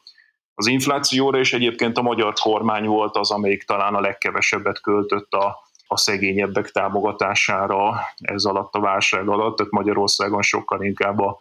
[0.54, 5.68] az inflációra, és egyébként a magyar kormány volt az, amelyik talán a legkevesebbet költött a
[5.92, 11.38] a szegényebbek támogatására ez alatt a válság alatt, tehát Magyarországon sokkal inkább a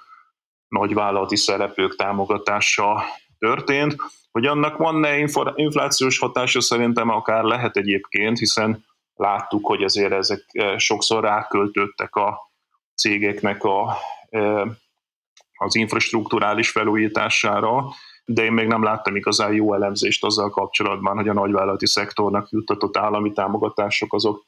[0.68, 3.04] nagyvállalati szereplők támogatása
[3.40, 3.96] történt.
[4.32, 5.18] Hogy annak van-e
[5.56, 8.86] inflációs hatása, szerintem akár lehet egyébként, hiszen
[9.16, 12.52] láttuk, hogy azért ezek eh, sokszor ráköltöttek a
[12.96, 13.98] cégeknek a,
[14.30, 14.66] eh,
[15.58, 17.86] az infrastruktúrális felújítására,
[18.32, 22.98] de én még nem láttam igazán jó elemzést azzal kapcsolatban, hogy a nagyvállalati szektornak juttatott
[22.98, 24.46] állami támogatások azok,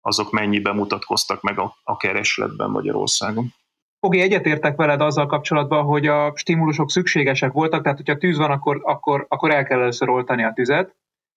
[0.00, 3.54] azok mennyiben mutatkoztak meg a, a keresletben Magyarországon.
[4.00, 8.80] Oké, egyetértek veled azzal kapcsolatban, hogy a stimulusok szükségesek voltak, tehát hogyha tűz van, akkor,
[8.82, 10.96] akkor, akkor el kell először oltani a tüzet.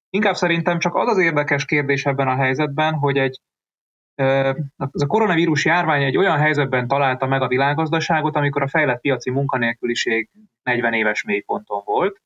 [0.10, 3.40] Inkább szerintem csak az az érdekes kérdés ebben a helyzetben, hogy egy
[4.16, 9.30] ez a koronavírus járvány egy olyan helyzetben találta meg a világgazdaságot, amikor a fejlett piaci
[9.30, 10.30] munkanélküliség
[10.64, 12.22] 40 éves mélyponton volt,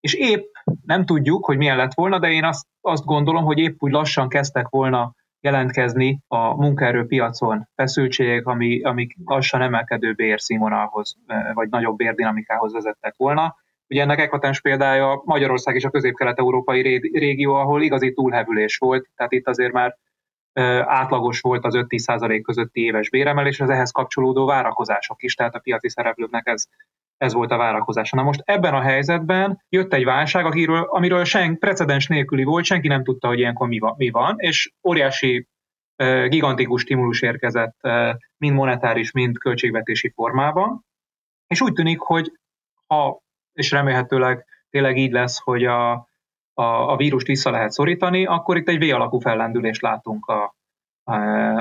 [0.00, 0.54] és épp
[0.86, 4.28] nem tudjuk, hogy milyen lett volna, de én azt, azt gondolom, hogy épp úgy lassan
[4.28, 11.16] kezdtek volna jelentkezni a munkaerőpiacon feszültségek, ami, amik lassan emelkedő bérszínvonalhoz,
[11.52, 13.56] vagy nagyobb bérdinamikához vezettek volna.
[13.88, 19.48] Ugye ennek eklatens példája Magyarország és a közép-kelet-európai régió, ahol igazi túlhevülés volt, tehát itt
[19.48, 19.96] azért már
[20.84, 25.88] átlagos volt az 5-10% közötti éves béremelés, az ehhez kapcsolódó várakozások is, tehát a piaci
[25.88, 26.64] szereplőknek ez,
[27.16, 28.16] ez volt a várakozása.
[28.16, 32.88] Na most ebben a helyzetben jött egy válság, amiről, amiről sen, precedens nélküli volt, senki
[32.88, 35.48] nem tudta, hogy ilyenkor mi van, mi van és óriási
[36.28, 37.76] gigantikus stimulus érkezett
[38.36, 40.84] mind monetáris, mind költségvetési formában,
[41.46, 42.32] és úgy tűnik, hogy
[42.86, 43.20] ha,
[43.52, 46.08] és remélhetőleg tényleg így lesz, hogy a,
[46.54, 50.54] a, a vírust vissza lehet szorítani, akkor itt egy V-alakú fellendülést látunk a,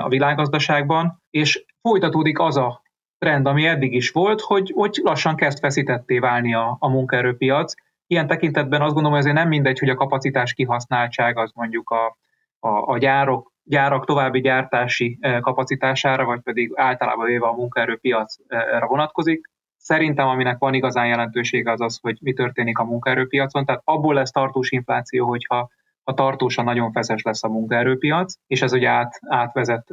[0.04, 2.82] a világgazdaságban, és folytatódik az a
[3.17, 7.73] trend, ami eddig is volt, hogy, hogy lassan kezd feszítetté válni a, a munkaerőpiac.
[8.08, 12.17] Ilyen tekintetben azt gondolom, hogy ezért nem mindegy, hogy a kapacitás kihasználtság az mondjuk a,
[12.60, 19.49] a, a gyárok, gyárak további gyártási eh, kapacitására, vagy pedig általában véve a munkaerőpiacra vonatkozik.
[19.82, 24.32] Szerintem aminek van igazán jelentősége az az, hogy mi történik a munkaerőpiacon, tehát abból lesz
[24.32, 25.70] tartós infláció, hogyha
[26.04, 29.88] ha tartósan nagyon feszes lesz a munkaerőpiac, és ez ugye át, átvezet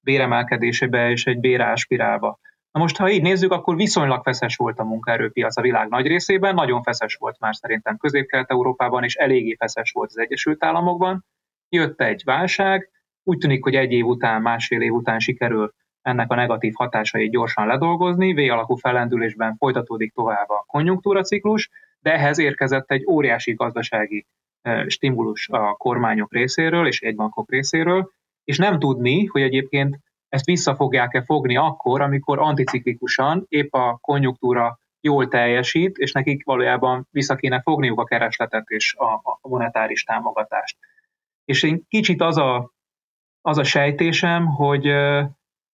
[0.00, 2.38] béremelkedésébe és egy béráspirálba.
[2.70, 6.54] Na most, ha így nézzük, akkor viszonylag feszes volt a munkaerőpiac a világ nagy részében,
[6.54, 11.24] nagyon feszes volt már szerintem Közép-Kelet-Európában, és eléggé feszes volt az Egyesült Államokban.
[11.68, 12.90] Jött egy válság,
[13.22, 15.74] úgy tűnik, hogy egy év után, másfél év után sikerül
[16.08, 22.38] ennek a negatív hatásait gyorsan ledolgozni, V alakú fellendülésben folytatódik tovább a konjunktúraciklus, de ehhez
[22.38, 24.26] érkezett egy óriási gazdasági
[24.86, 28.10] stimulus a kormányok részéről és egybankok részéről,
[28.44, 34.78] és nem tudni, hogy egyébként ezt vissza fogják-e fogni akkor, amikor anticiklikusan épp a konjunktúra
[35.00, 40.76] jól teljesít, és nekik valójában vissza kéne fogniuk a keresletet és a, a monetáris támogatást.
[41.44, 42.72] És én kicsit az a,
[43.40, 44.86] az a sejtésem, hogy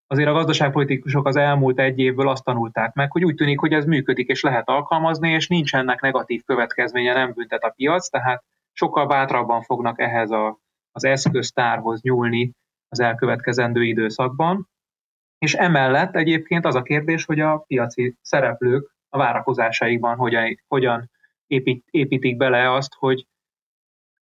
[0.06, 3.84] azért a gazdaságpolitikusok az elmúlt egy évből azt tanulták meg, hogy úgy tűnik, hogy ez
[3.84, 9.06] működik és lehet alkalmazni, és nincs ennek negatív következménye, nem büntet a piac, tehát sokkal
[9.06, 10.58] bátrabban fognak ehhez a,
[10.92, 12.52] az eszköztárhoz nyúlni,
[12.88, 14.68] az elkövetkezendő időszakban.
[15.38, 21.10] És emellett egyébként az a kérdés, hogy a piaci szereplők a várakozásaikban hogyan, hogyan
[21.46, 23.26] épít, építik bele azt, hogy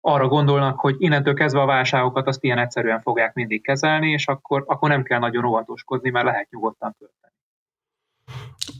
[0.07, 4.63] arra gondolnak, hogy innentől kezdve a válságokat azt ilyen egyszerűen fogják mindig kezelni, és akkor,
[4.67, 7.33] akkor nem kell nagyon óvatoskodni, mert lehet nyugodtan tölteni.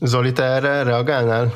[0.00, 1.52] Zoli, te erre reagálnál?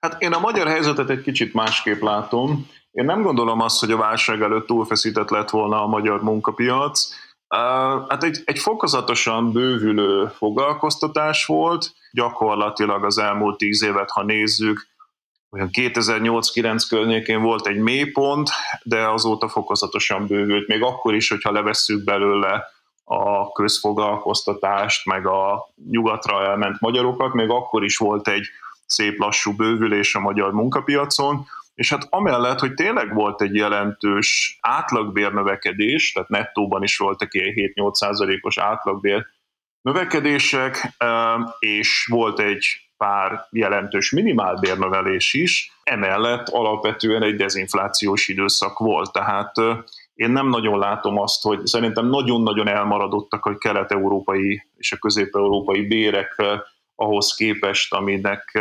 [0.00, 2.66] Hát én a magyar helyzetet egy kicsit másképp látom.
[2.90, 7.08] Én nem gondolom azt, hogy a válság előtt túlfeszített lett volna a magyar munkapiac.
[8.08, 14.86] Hát egy, egy fokozatosan bővülő foglalkoztatás volt, gyakorlatilag az elmúlt tíz évet, ha nézzük,
[15.52, 18.50] olyan 2008-9 környékén volt egy mélypont,
[18.82, 22.64] de azóta fokozatosan bővült, még akkor is, hogyha levesszük belőle
[23.04, 28.46] a közfoglalkoztatást, meg a nyugatra elment magyarokat, még akkor is volt egy
[28.86, 36.12] szép lassú bővülés a magyar munkapiacon, és hát amellett, hogy tényleg volt egy jelentős átlagbérnövekedés,
[36.12, 39.26] tehát nettóban is voltak ilyen 7-8 százalékos átlagbér
[39.82, 40.96] növekedések,
[41.58, 49.54] és volt egy pár jelentős minimálbérnövelés is, emellett alapvetően egy dezinflációs időszak volt, tehát
[50.14, 56.42] én nem nagyon látom azt, hogy szerintem nagyon-nagyon elmaradottak a kelet-európai és a közép-európai bérek
[56.94, 58.58] ahhoz képest, aminek,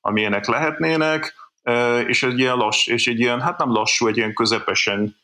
[0.00, 1.34] amilyenek lehetnének
[2.06, 5.16] és egy ilyen lass, és egy ilyen, hát nem lassú, egy ilyen közepesen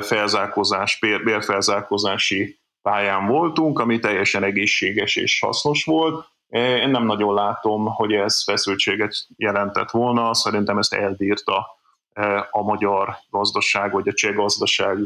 [0.00, 6.28] felzárkózás, bérfelzárkózási pályán voltunk, ami teljesen egészséges és hasznos volt.
[6.50, 11.66] Én nem nagyon látom, hogy ez feszültséget jelentett volna, szerintem ezt elbírta
[12.50, 14.98] a magyar gazdaság, vagy a cseh gazdaság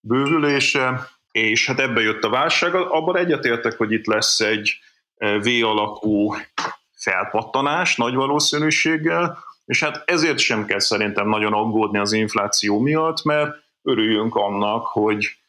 [0.00, 2.74] bővülése, és hát ebbe jött a válság.
[2.74, 4.78] Abban egyetértek, hogy itt lesz egy
[5.16, 6.34] V alakú
[6.94, 13.56] felpattanás nagy valószínűséggel, és hát ezért sem kell szerintem nagyon aggódni az infláció miatt, mert
[13.82, 15.45] örüljünk annak, hogy e,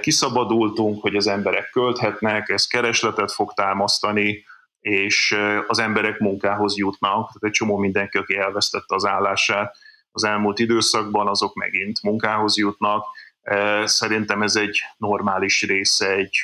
[0.00, 4.44] kiszabadultunk, hogy az emberek költhetnek, ez keresletet fog támasztani,
[4.80, 7.26] és e, az emberek munkához jutnak.
[7.26, 9.76] Tehát egy csomó mindenki, aki elvesztette az állását
[10.10, 13.04] az elmúlt időszakban, azok megint munkához jutnak.
[13.42, 16.36] E, szerintem ez egy normális része egy,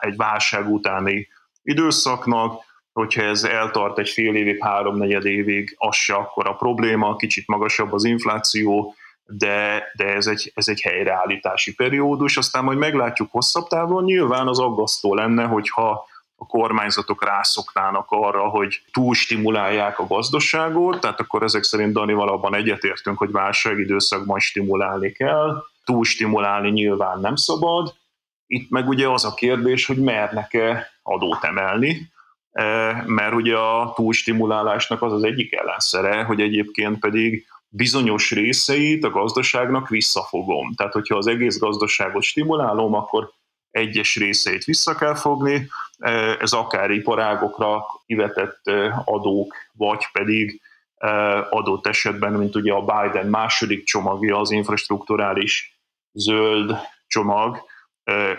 [0.00, 1.28] egy válság utáni
[1.62, 2.62] időszaknak,
[2.92, 7.92] hogyha ez eltart egy fél évig, háromnegyed évig, az se akkor a probléma, kicsit magasabb
[7.92, 8.94] az infláció,
[9.30, 14.58] de, de ez, egy, ez egy helyreállítási periódus, aztán majd meglátjuk hosszabb távon, nyilván az
[14.58, 21.92] aggasztó lenne, hogyha a kormányzatok rászoknának arra, hogy túlstimulálják a gazdaságot, tehát akkor ezek szerint
[21.92, 27.94] Dani valóban egyetértünk, hogy válságidőszakban stimulálni kell, túlstimulálni nyilván nem szabad.
[28.46, 32.10] Itt meg ugye az a kérdés, hogy mernek-e adót emelni,
[32.52, 32.64] e,
[33.06, 39.88] mert ugye a túlstimulálásnak az az egyik ellenszere, hogy egyébként pedig bizonyos részeit a gazdaságnak
[39.88, 40.74] visszafogom.
[40.74, 43.30] Tehát, hogyha az egész gazdaságot stimulálom, akkor
[43.70, 50.60] egyes részeit vissza kell fogni, e, ez akár iparágokra kivetett e, adók, vagy pedig
[50.94, 51.08] e,
[51.50, 55.78] adott esetben, mint ugye a Biden második csomagja, az infrastruktúrális
[56.12, 56.76] zöld
[57.06, 57.66] csomag,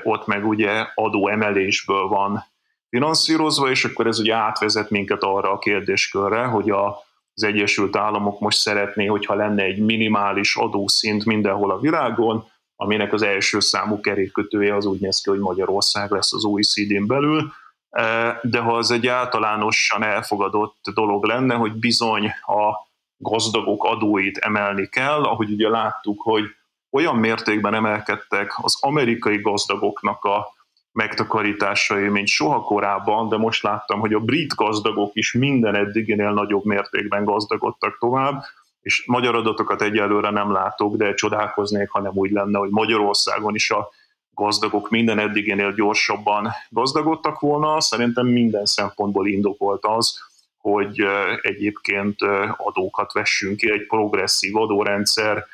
[0.04, 2.46] ott meg ugye adóemelésből van
[2.90, 7.04] finanszírozva, és akkor ez ugye átvezet minket arra a kérdéskörre, hogy a,
[7.42, 13.22] az Egyesült Államok most szeretné, hogyha lenne egy minimális adószint mindenhol a világon, aminek az
[13.22, 17.52] első számú kerékkötője az úgy néz ki, hogy Magyarország lesz az OECD-n belül,
[17.90, 24.88] e, de ha az egy általánosan elfogadott dolog lenne, hogy bizony a gazdagok adóit emelni
[24.88, 26.44] kell, ahogy ugye láttuk, hogy
[26.92, 30.48] olyan mértékben emelkedtek az amerikai gazdagoknak a
[30.92, 36.66] megtakarításai, mint soha korábban, de most láttam, hogy a brit gazdagok is minden eddiginél nagyobb
[36.66, 38.44] mértékben gazdagodtak tovább,
[38.82, 43.72] és magyar adatokat egyelőre nem látok, de csodálkoznék, ha nem úgy lenne, hogy Magyarországon is
[43.72, 43.90] a
[44.34, 47.82] gazdagok minden eddiginél gyorsabban gazdagodtak volna.
[47.82, 50.20] Szerintem minden szempontból indokolt az,
[50.58, 51.04] hogy
[51.42, 52.22] egyébként
[52.58, 55.46] adókat vessünk ki, egy progresszív adórendszer,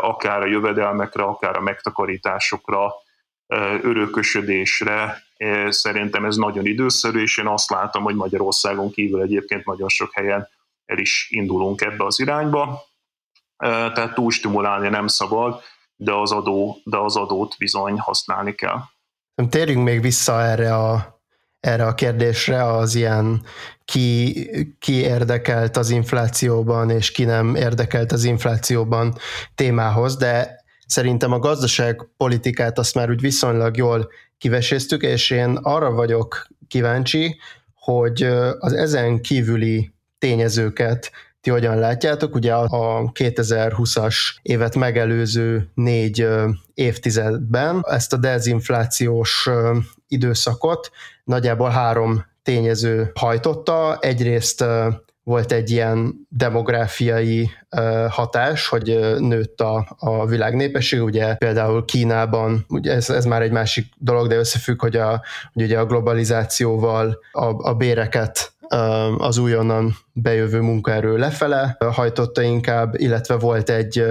[0.00, 2.92] akár a jövedelmekre, akár a megtakarításokra,
[3.82, 5.22] örökösödésre.
[5.68, 10.48] Szerintem ez nagyon időszerű, és én azt látom, hogy Magyarországon kívül egyébként nagyon sok helyen
[10.86, 12.82] el is indulunk ebbe az irányba.
[13.56, 15.60] Tehát túlstimulálni nem szabad,
[15.96, 18.78] de az, adó, de az adót bizony használni kell.
[19.48, 21.20] Térjünk még vissza erre a,
[21.60, 23.42] erre a kérdésre, az ilyen
[23.84, 24.34] ki,
[24.78, 29.14] ki érdekelt az inflációban, és ki nem érdekelt az inflációban
[29.54, 30.59] témához, de
[30.90, 37.38] szerintem a gazdaságpolitikát azt már úgy viszonylag jól kiveséztük, és én arra vagyok kíváncsi,
[37.74, 38.22] hogy
[38.58, 42.34] az ezen kívüli tényezőket ti hogyan látjátok?
[42.34, 46.26] Ugye a 2020-as évet megelőző négy
[46.74, 49.48] évtizedben ezt a dezinflációs
[50.08, 50.90] időszakot
[51.24, 53.98] nagyjából három tényező hajtotta.
[54.00, 54.64] Egyrészt
[55.30, 57.50] volt egy ilyen demográfiai
[58.08, 63.50] hatás, hogy nőtt a, a világ népesség, ugye például Kínában, ugye ez, ez már egy
[63.50, 68.52] másik dolog, de összefügg, hogy, a, hogy ugye a globalizációval a, a béreket
[69.18, 74.04] az újonnan bejövő munkaerő lefele hajtotta inkább, illetve volt egy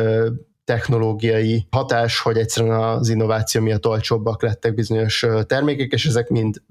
[0.70, 6.62] technológiai hatás, hogy egyszerűen az innováció miatt olcsóbbak lettek bizonyos termékek, és ezek mind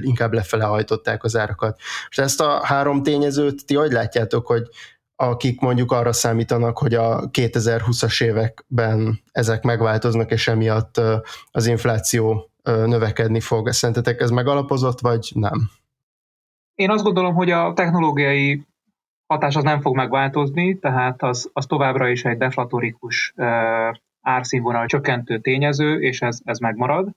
[0.00, 1.78] inkább lefele hajtották az árakat.
[2.08, 4.68] És ezt a három tényezőt ti hogy látjátok, hogy
[5.16, 11.00] akik mondjuk arra számítanak, hogy a 2020-as években ezek megváltoznak, és emiatt
[11.50, 13.72] az infláció növekedni fog.
[13.72, 15.70] Szerintetek ez megalapozott, vagy nem?
[16.74, 18.66] Én azt gondolom, hogy a technológiai
[19.28, 23.34] hatás az nem fog megváltozni, tehát az, az továbbra is egy deflatorikus
[24.20, 27.10] árszínvonal csökkentő tényező, és ez, ez megmarad.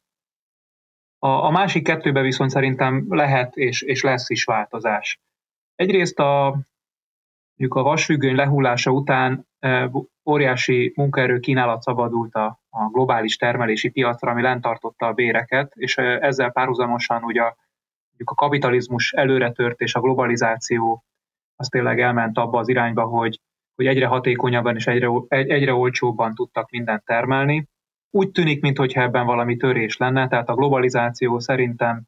[1.19, 5.19] A, a másik kettőben viszont szerintem lehet és, és lesz is változás.
[5.75, 6.49] Egyrészt a,
[7.55, 9.47] mondjuk a vasfüggöny lehullása után
[10.25, 16.51] óriási munkaerő kínálat szabadult a, a globális termelési piacra, ami lentartotta a béreket, és ezzel
[16.51, 17.55] párhuzamosan ugye a,
[18.07, 21.03] mondjuk a kapitalizmus előre tört, és a globalizáció
[21.61, 23.39] az tényleg elment abba az irányba, hogy,
[23.75, 27.69] hogy egyre hatékonyabban és egyre, egyre olcsóbban tudtak mindent termelni,
[28.11, 32.03] úgy tűnik, mintha ebben valami törés lenne, tehát a globalizáció szerintem,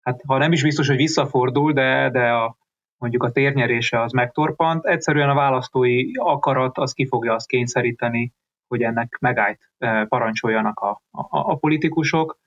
[0.00, 2.56] hát ha nem is biztos, hogy visszafordul, de, de a,
[2.96, 8.32] mondjuk a térnyerése az megtorpant, egyszerűen a választói akarat az ki fogja azt kényszeríteni,
[8.68, 12.38] hogy ennek megállt e, parancsoljanak a, a, a politikusok.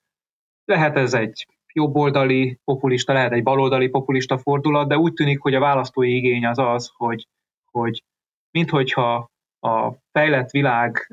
[0.66, 5.60] Lehet ez egy jobboldali populista, lehet egy baloldali populista fordulat, de úgy tűnik, hogy a
[5.60, 7.28] választói igény az az, hogy,
[7.72, 8.04] hogy
[8.52, 11.06] minthogyha a fejlett világ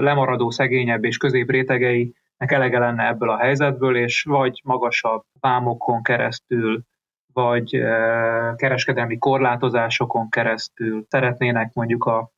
[0.00, 2.12] lemaradó szegényebb és közép rétegeinek
[2.52, 6.82] elege lenne ebből a helyzetből, és vagy magasabb vámokon keresztül,
[7.32, 7.70] vagy
[8.56, 12.30] kereskedelmi korlátozásokon keresztül szeretnének mondjuk a,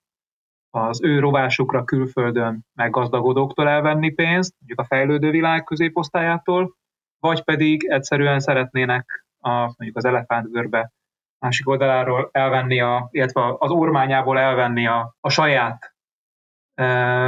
[0.70, 6.76] az ő rovásukra külföldön meggazdagodóktól elvenni pénzt, mondjuk a fejlődő világ középosztályától,
[7.20, 10.92] vagy pedig egyszerűen szeretnének a, mondjuk az elefántgörbe
[11.38, 15.96] másik oldaláról elvenni, a, illetve az ormányából elvenni a, a saját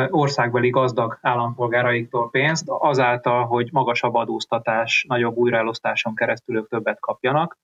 [0.08, 7.58] országbeli gazdag állampolgáraiktól pénzt, azáltal, hogy magasabb adóztatás, nagyobb újraelosztáson keresztül ők többet kapjanak.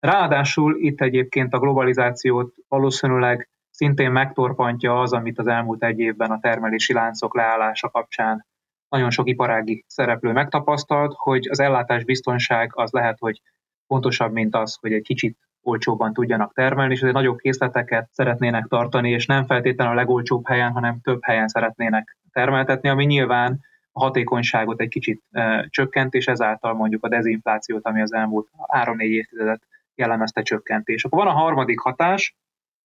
[0.00, 6.40] Ráadásul itt egyébként a globalizációt valószínűleg szintén megtorpantja az, amit az elmúlt egy évben a
[6.40, 8.46] termelési láncok leállása kapcsán
[8.88, 13.40] nagyon sok iparági szereplő megtapasztalt, hogy az ellátás biztonság az lehet, hogy
[13.86, 19.10] fontosabb, mint az, hogy egy kicsit olcsóbban tudjanak termelni, és azért nagyobb készleteket szeretnének tartani,
[19.10, 23.60] és nem feltétlenül a legolcsóbb helyen, hanem több helyen szeretnének termeltetni, ami nyilván
[23.92, 29.00] a hatékonyságot egy kicsit e, csökkent, és ezáltal mondjuk a dezinflációt, ami az elmúlt 3-4
[29.00, 29.62] évtizedet
[29.94, 31.04] jellemezte csökkentés.
[31.04, 32.36] Akkor van a harmadik hatás,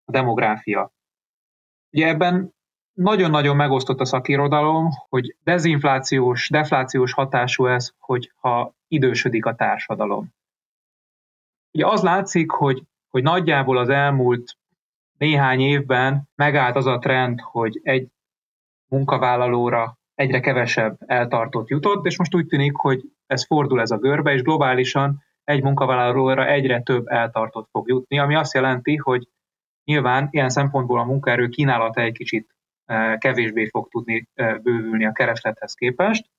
[0.05, 0.91] a demográfia.
[1.91, 2.53] Ugye ebben
[2.99, 10.33] nagyon-nagyon megosztott a szakirodalom, hogy dezinflációs, deflációs hatású ez, hogyha idősödik a társadalom.
[11.71, 14.57] Ugye az látszik, hogy, hogy nagyjából az elmúlt
[15.17, 18.07] néhány évben megállt az a trend, hogy egy
[18.87, 24.33] munkavállalóra egyre kevesebb eltartott jutott, és most úgy tűnik, hogy ez fordul ez a görbe,
[24.33, 29.27] és globálisan egy munkavállalóra egyre több eltartott fog jutni, ami azt jelenti, hogy
[29.83, 32.57] nyilván ilyen szempontból a munkaerő kínálata egy kicsit
[33.17, 36.29] kevésbé fog tudni bővülni a kereslethez képest,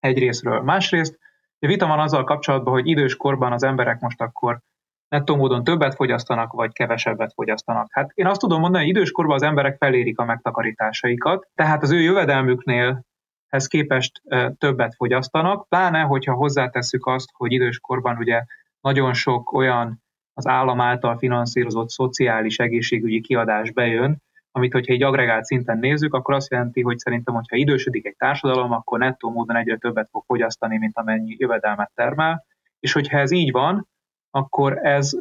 [0.00, 0.60] egyrésztről.
[0.60, 1.18] Másrészt
[1.58, 4.60] vita van azzal kapcsolatban, hogy időskorban az emberek most akkor
[5.08, 7.88] nettó módon többet fogyasztanak, vagy kevesebbet fogyasztanak.
[7.90, 12.00] Hát én azt tudom mondani, hogy időskorban az emberek felérik a megtakarításaikat, tehát az ő
[12.00, 13.04] jövedelmüknél
[13.46, 14.22] ez képest
[14.58, 18.44] többet fogyasztanak, pláne, hogyha hozzátesszük azt, hogy időskorban ugye
[18.80, 20.02] nagyon sok olyan
[20.34, 24.22] az állam által finanszírozott szociális egészségügyi kiadás bejön,
[24.52, 28.72] amit hogyha egy agregált szinten nézzük, akkor azt jelenti, hogy szerintem, hogyha idősödik egy társadalom,
[28.72, 32.44] akkor nettó módon egyre többet fog fogyasztani, mint amennyi jövedelmet termel,
[32.80, 33.88] és hogyha ez így van,
[34.30, 35.12] akkor ez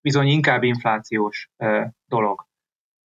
[0.00, 1.50] bizony inkább inflációs
[2.06, 2.46] dolog,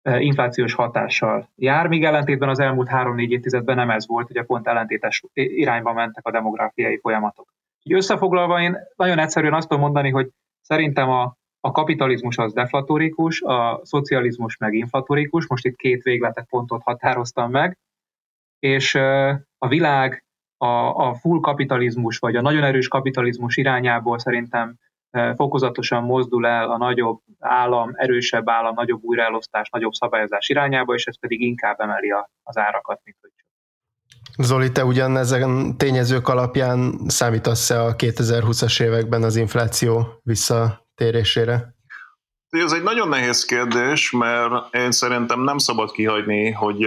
[0.02, 5.24] inflációs hatással jár, míg ellentétben az elmúlt három-négy évtizedben nem ez volt, ugye pont ellentétes
[5.32, 7.52] irányba mentek a demográfiai folyamatok.
[7.82, 13.40] Így összefoglalva én nagyon egyszerűen azt tudom mondani, hogy szerintem a, a kapitalizmus az deflatorikus,
[13.40, 17.78] a szocializmus meg inflatorikus, most itt két végletek pontot határoztam meg,
[18.58, 18.94] és
[19.58, 20.24] a világ
[20.56, 20.66] a,
[21.08, 24.74] a full kapitalizmus, vagy a nagyon erős kapitalizmus irányából szerintem
[25.34, 31.18] fokozatosan mozdul el a nagyobb állam, erősebb állam, nagyobb újraelosztás, nagyobb szabályozás irányába, és ez
[31.18, 32.10] pedig inkább emeli
[32.42, 33.30] az árakat, mint hogy
[34.38, 40.20] Zoli, te ugyan ezen tényezők alapján számítasz-e a 2020-as években az infláció
[41.00, 41.74] visszatérésére?
[42.50, 46.84] Ez egy nagyon nehéz kérdés, mert én szerintem nem szabad kihagyni, hogy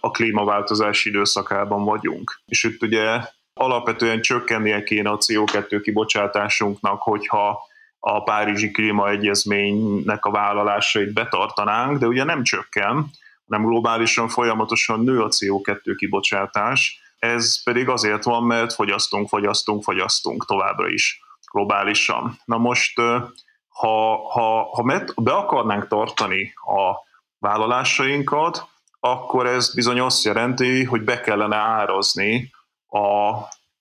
[0.00, 2.40] a klímaváltozás időszakában vagyunk.
[2.46, 3.20] És itt ugye
[3.54, 7.58] alapvetően csökkennie kéne a CO2 kibocsátásunknak, hogyha
[7.98, 13.10] a Párizsi Klímaegyezménynek a vállalásait betartanánk, de ugye nem csökken,
[13.48, 17.00] hanem globálisan folyamatosan nő a CO2 kibocsátás.
[17.18, 21.20] Ez pedig azért van, mert fogyasztunk, fogyasztunk, fogyasztunk továbbra is
[21.52, 22.38] globálisan.
[22.44, 23.00] Na most,
[23.70, 27.08] ha, ha, ha be akarnánk tartani a
[27.38, 28.68] vállalásainkat,
[29.00, 32.50] akkor ez bizony azt jelenti, hogy be kellene árazni
[32.88, 33.32] a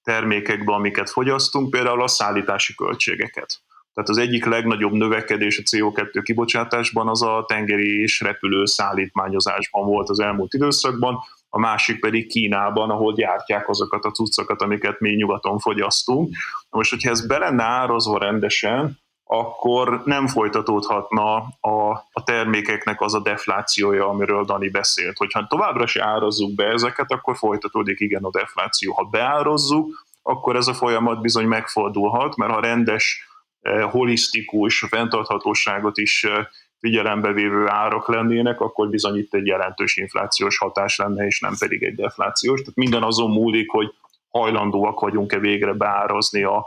[0.04, 3.62] termékekbe, amiket fogyasztunk, például a szállítási költségeket.
[3.94, 10.10] Tehát az egyik legnagyobb növekedés a CO2 kibocsátásban az a tengeri és repülő szállítmányozásban volt
[10.10, 11.20] az elmúlt időszakban,
[11.50, 16.36] a másik pedig Kínában, ahol gyártják azokat a cuccokat, amiket mi nyugaton fogyasztunk.
[16.70, 19.00] Most, hogyha ez be lenne árazva rendesen,
[19.32, 25.18] akkor nem folytatódhatna a, a termékeknek az a deflációja, amiről Dani beszélt.
[25.18, 28.94] Hogyha továbbra se árazzuk be ezeket, akkor folytatódik igen a defláció.
[28.94, 33.28] Ha beárazzuk, akkor ez a folyamat bizony megfordulhat, mert ha rendes,
[33.62, 36.46] eh, holisztikus, fenntarthatóságot is eh,
[36.80, 41.84] figyelembe vévő árak lennének, akkor bizony itt egy jelentős inflációs hatás lenne, és nem pedig
[41.84, 42.60] egy deflációs.
[42.60, 43.94] Tehát minden azon múlik, hogy
[44.30, 46.66] hajlandóak vagyunk-e végre beárazni a,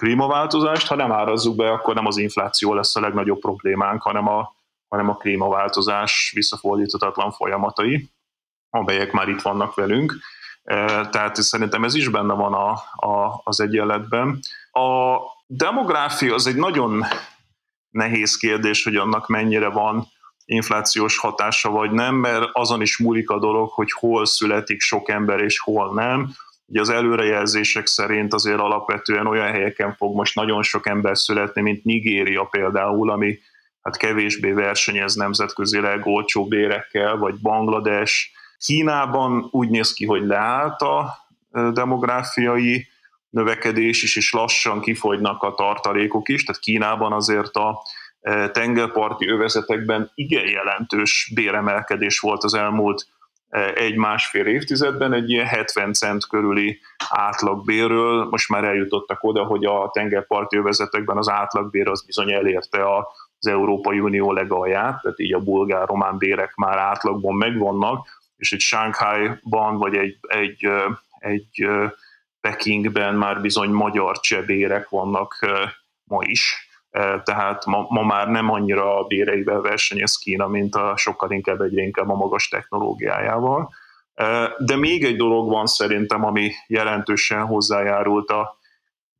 [0.00, 4.54] klímaváltozást, ha nem árazzuk be, akkor nem az infláció lesz a legnagyobb problémánk, hanem a,
[4.88, 8.10] hanem a klímaváltozás visszafordíthatatlan folyamatai,
[8.70, 10.18] amelyek már itt vannak velünk.
[10.62, 12.70] E, tehát szerintem ez is benne van a,
[13.06, 14.38] a, az egyenletben.
[14.70, 17.04] A demográfia az egy nagyon
[17.90, 20.06] nehéz kérdés, hogy annak mennyire van
[20.44, 25.40] inflációs hatása vagy nem, mert azon is múlik a dolog, hogy hol születik sok ember
[25.40, 26.34] és hol nem
[26.70, 31.84] Ugye az előrejelzések szerint azért alapvetően olyan helyeken fog most nagyon sok ember születni, mint
[31.84, 33.38] Nigéria például, ami
[33.82, 38.32] hát kevésbé versenyez nemzetközileg olcsó bérekkel, vagy Banglades.
[38.58, 41.16] Kínában úgy néz ki, hogy leállt a
[41.72, 42.86] demográfiai
[43.30, 47.82] növekedés is, és lassan kifogynak a tartalékok is, tehát Kínában azért a
[48.52, 53.06] tengerparti övezetekben igen jelentős béremelkedés volt az elmúlt
[53.74, 60.56] egy-másfél évtizedben egy ilyen 70 cent körüli átlagbérről, most már eljutottak oda, hogy a tengerparti
[60.56, 66.54] övezetekben az átlagbér az bizony elérte az Európai Unió legalját, tehát így a bulgár-román bérek
[66.54, 70.68] már átlagban megvannak, és egy Shanghai-ban vagy egy, egy,
[71.18, 71.68] egy
[72.40, 75.46] Pekingben már bizony magyar csebérek vannak
[76.04, 76.69] ma is,
[77.22, 81.82] tehát ma, ma már nem annyira a béreivel versenyez Kína, mint a sokkal inkább egyre
[81.82, 83.72] inkább a magas technológiájával.
[84.58, 88.58] De még egy dolog van szerintem, ami jelentősen hozzájárult a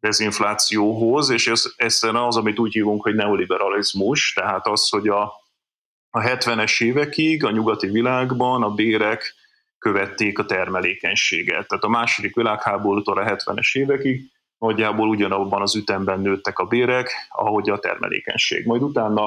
[0.00, 5.22] dezinflációhoz, és ez, ez az, amit úgy hívunk, hogy neoliberalizmus, tehát az, hogy a,
[6.10, 9.34] a 70-es évekig a nyugati világban a bérek
[9.78, 11.68] követték a termelékenységet.
[11.68, 14.30] Tehát a második világháborútól a 70-es évekig
[14.60, 18.66] nagyjából ugyanabban az ütemben nőttek a bérek, ahogy a termelékenység.
[18.66, 19.24] Majd utána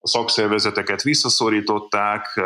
[0.00, 2.40] a szakszervezeteket visszaszorították,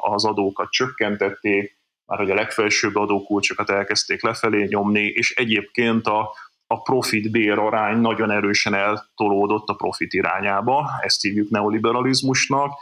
[0.00, 6.34] az adókat csökkentették, már hogy a legfelsőbb adókulcsokat elkezdték lefelé nyomni, és egyébként a,
[6.66, 12.72] a profit bér arány nagyon erősen eltolódott a profit irányába, ezt hívjuk neoliberalizmusnak,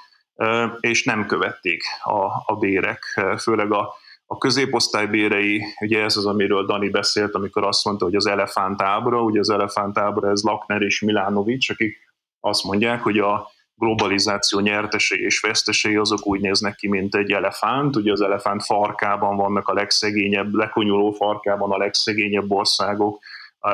[0.80, 3.94] és nem követték a, a bérek, főleg a
[4.32, 9.22] a középosztály bérei, ugye ez az, amiről Dani beszélt, amikor azt mondta, hogy az elefántábra,
[9.22, 11.98] ugye az elefántábra ez Lakner és Milánovics, akik
[12.40, 17.96] azt mondják, hogy a globalizáció nyertesei és vesztesei azok úgy néznek ki, mint egy elefánt.
[17.96, 23.18] Ugye az elefánt farkában vannak a legszegényebb, lekonyuló farkában a legszegényebb országok,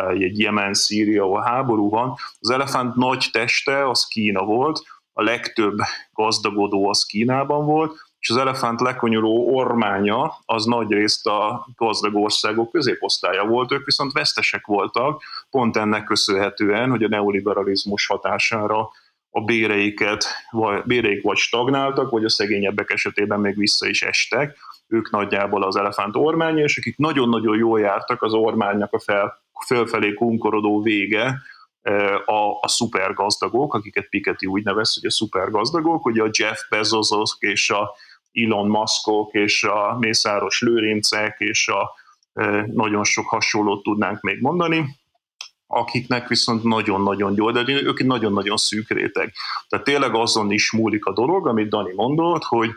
[0.08, 2.14] egy Jemen, Szíria, ahol háború van.
[2.40, 4.82] Az elefánt nagy teste az Kína volt,
[5.12, 5.78] a legtöbb
[6.12, 12.72] gazdagodó az Kínában volt, és az elefánt lekonyuló ormánya az nagy részt a gazdag országok
[12.72, 18.88] középosztálya volt, ők viszont vesztesek voltak, pont ennek köszönhetően, hogy a neoliberalizmus hatására
[19.30, 24.56] a béreiket, vagy, béreik vagy stagnáltak, vagy a szegényebbek esetében még vissza is estek.
[24.86, 30.14] Ők nagyjából az elefánt ormánya, és akik nagyon-nagyon jól jártak, az ormánynak a fel, fölfelé
[30.14, 31.42] kunkorodó vége,
[31.82, 37.36] e, a, a szupergazdagok, akiket Piketty úgy nevez, hogy a szupergazdagok, ugye a Jeff Bezosok
[37.38, 37.90] és a
[38.44, 41.90] Elon Muskok és a Mészáros Lőrincek és a
[42.66, 44.84] nagyon sok hasonlót tudnánk még mondani,
[45.66, 49.32] akiknek viszont nagyon-nagyon jó, de ők nagyon-nagyon szűk réteg.
[49.68, 52.70] Tehát tényleg azon is múlik a dolog, amit Dani mondott, hogy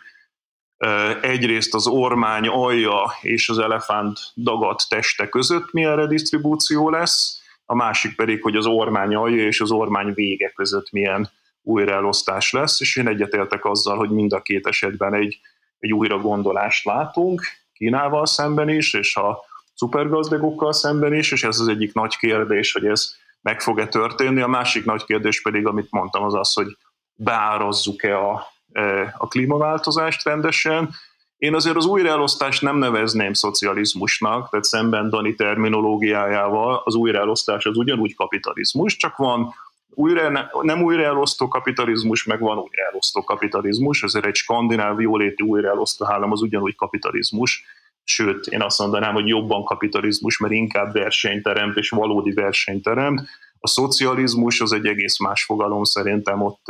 [1.22, 8.16] egyrészt az ormány alja és az elefánt dagat teste között milyen redistribúció lesz, a másik
[8.16, 11.30] pedig, hogy az ormány alja és az ormány vége között milyen
[11.64, 15.39] újraelosztás lesz, és én egyetértek azzal, hogy mind a két esetben egy,
[15.82, 17.41] egy újra gondolást látunk,
[17.73, 19.39] Kínával szemben is, és a
[19.73, 23.11] szupergazdagokkal szemben is, és ez az egyik nagy kérdés, hogy ez
[23.41, 24.41] meg fog-e történni.
[24.41, 26.77] A másik nagy kérdés pedig, amit mondtam, az az, hogy
[27.13, 30.89] beárazzuk-e a, e, a klímaváltozást rendesen.
[31.38, 38.15] Én azért az újraelosztást nem nevezném szocializmusnak, tehát szemben Dani terminológiájával az újraelosztás az ugyanúgy
[38.15, 39.53] kapitalizmus, csak van
[39.94, 46.42] újra, nem újraelosztó kapitalizmus, meg van újraelosztó kapitalizmus, ezért egy skandináv jóléti újraelosztó állam az
[46.42, 47.66] ugyanúgy kapitalizmus,
[48.04, 53.22] sőt, én azt mondanám, hogy jobban kapitalizmus, mert inkább versenyteremt és valódi versenyteremt.
[53.60, 56.66] A szocializmus az egy egész más fogalom, szerintem ott,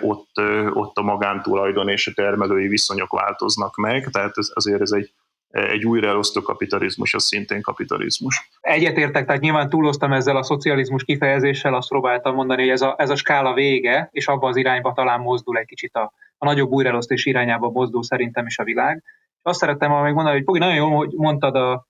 [0.00, 0.40] ott,
[0.72, 5.12] ott a magántulajdon és a termelői viszonyok változnak meg, tehát ez, azért ez egy
[5.56, 8.50] egy újraelosztó kapitalizmus, az szintén kapitalizmus.
[8.60, 13.10] Egyetértek, tehát nyilván túloztam ezzel a szocializmus kifejezéssel, azt próbáltam mondani, hogy ez a, ez
[13.10, 17.24] a skála vége, és abba az irányba talán mozdul egy kicsit a, a nagyobb újraelosztás
[17.24, 19.02] irányába mozdul szerintem is a világ.
[19.04, 21.86] És azt szerettem még mondani, hogy Pogi, nagyon jól hogy mondtad a,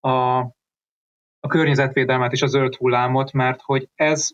[0.00, 0.38] a,
[1.40, 4.28] a környezetvédelmet és a zöld hullámot, mert hogy ez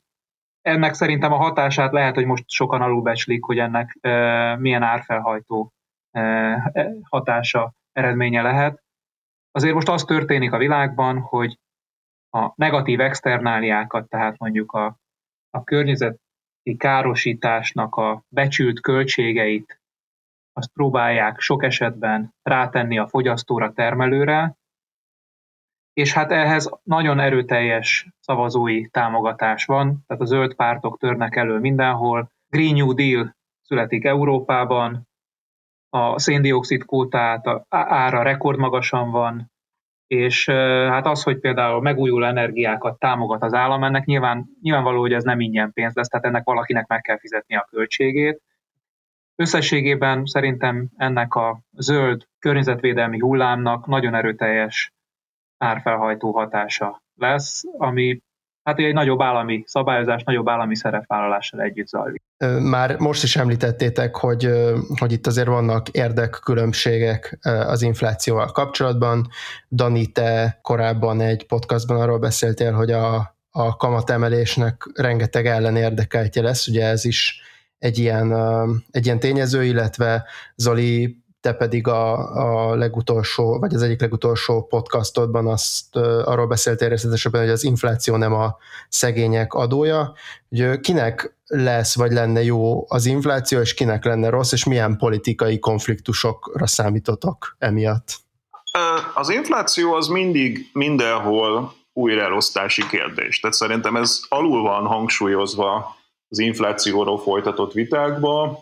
[0.62, 5.72] ennek szerintem a hatását lehet, hogy most sokan alulbecslik, hogy ennek e, milyen árfelhajtó
[6.10, 6.72] e,
[7.08, 8.82] hatása eredménye lehet.
[9.50, 11.58] Azért most az történik a világban, hogy
[12.30, 14.98] a negatív externáliákat, tehát mondjuk a,
[15.50, 19.80] a környezeti károsításnak a becsült költségeit,
[20.52, 24.58] azt próbálják sok esetben rátenni a fogyasztóra, termelőre,
[25.92, 32.30] és hát ehhez nagyon erőteljes szavazói támogatás van, tehát a zöld pártok törnek elő mindenhol,
[32.48, 35.08] Green New Deal születik Európában,
[35.90, 39.50] a széndiokszid kótát a ára rekordmagasan van,
[40.06, 40.48] és
[40.88, 45.40] hát az, hogy például megújuló energiákat támogat az állam, ennek nyilván, nyilvánvaló, hogy ez nem
[45.40, 48.42] ingyen pénz lesz, tehát ennek valakinek meg kell fizetni a költségét.
[49.36, 54.92] Összességében szerintem ennek a zöld környezetvédelmi hullámnak nagyon erőteljes
[55.58, 58.20] árfelhajtó hatása lesz, ami
[58.70, 62.22] hát egy nagyobb állami szabályozás, nagyobb állami szerepvállalással együtt zajlik.
[62.60, 64.50] Már most is említettétek, hogy,
[64.98, 69.28] hogy itt azért vannak érdekkülönbségek az inflációval kapcsolatban.
[69.70, 76.86] Dani, te korábban egy podcastban arról beszéltél, hogy a, a kamatemelésnek rengeteg ellenérdekeltje lesz, ugye
[76.86, 77.40] ez is
[77.78, 78.34] egy ilyen,
[78.90, 80.24] egy ilyen tényező, illetve
[80.56, 87.40] Zoli te pedig a, a legutolsó, vagy az egyik legutolsó podcastodban azt arról beszéltél részletesebben,
[87.40, 88.56] hogy az infláció nem a
[88.88, 90.14] szegények adója,
[90.48, 95.58] hogy kinek lesz, vagy lenne jó az infláció, és kinek lenne rossz, és milyen politikai
[95.58, 98.16] konfliktusokra számítotok emiatt?
[99.14, 103.40] Az infláció az mindig mindenhol újraelosztási kérdés.
[103.40, 105.96] Tehát szerintem ez alul van hangsúlyozva
[106.28, 108.58] az inflációról folytatott vitákban,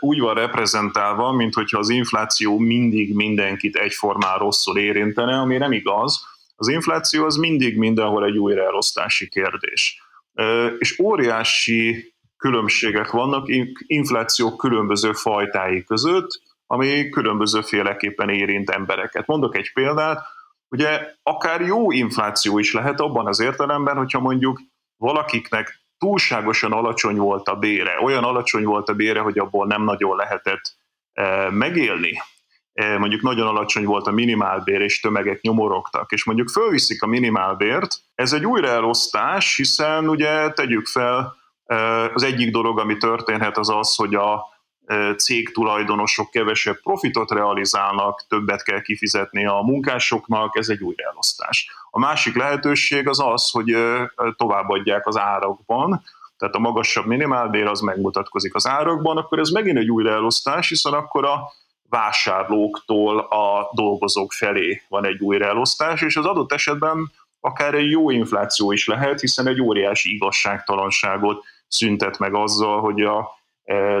[0.00, 6.26] úgy van reprezentálva, mint hogyha az infláció mindig mindenkit egyformán rosszul érintene, ami nem igaz.
[6.56, 10.02] Az infláció az mindig mindenhol egy újraelosztási kérdés.
[10.78, 13.46] És óriási különbségek vannak
[13.86, 19.26] infláció különböző fajtái között, ami különbözőféleképpen érint embereket.
[19.26, 20.26] Mondok egy példát,
[20.68, 24.60] ugye akár jó infláció is lehet abban az értelemben, hogyha mondjuk
[24.96, 30.16] valakiknek túlságosan alacsony volt a bére, olyan alacsony volt a bére, hogy abból nem nagyon
[30.16, 30.76] lehetett
[31.12, 32.22] e, megélni.
[32.72, 37.96] E, mondjuk nagyon alacsony volt a minimálbér, és tömegek nyomorogtak, és mondjuk fölviszik a minimálbért,
[38.14, 41.76] ez egy újraelosztás, hiszen ugye tegyük fel, e,
[42.12, 44.56] az egyik dolog, ami történhet, az az, hogy a
[45.16, 51.70] cégtulajdonosok kevesebb profitot realizálnak, többet kell kifizetni a munkásoknak, ez egy újraelosztás.
[51.90, 53.76] A másik lehetőség az az, hogy
[54.36, 56.02] továbbadják az árakban,
[56.36, 61.24] tehát a magasabb minimálbér az megmutatkozik az árakban, akkor ez megint egy újraelosztás, hiszen akkor
[61.24, 61.52] a
[61.88, 67.10] vásárlóktól a dolgozók felé van egy újraelosztás, és az adott esetben
[67.40, 73.37] akár egy jó infláció is lehet, hiszen egy óriási igazságtalanságot szüntet meg azzal, hogy a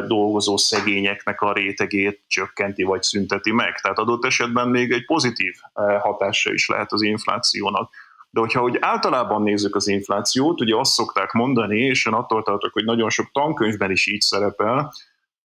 [0.06, 3.80] dolgozó szegényeknek a rétegét csökkenti vagy szünteti meg.
[3.80, 5.54] Tehát adott esetben még egy pozitív
[6.00, 7.90] hatása is lehet az inflációnak.
[8.30, 12.72] De hogyha úgy általában nézzük az inflációt, ugye azt szokták mondani, és én attól tartok,
[12.72, 14.92] hogy nagyon sok tankönyvben is így szerepel,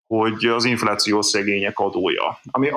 [0.07, 2.39] hogy az infláció szegények adója.
[2.51, 2.69] Ami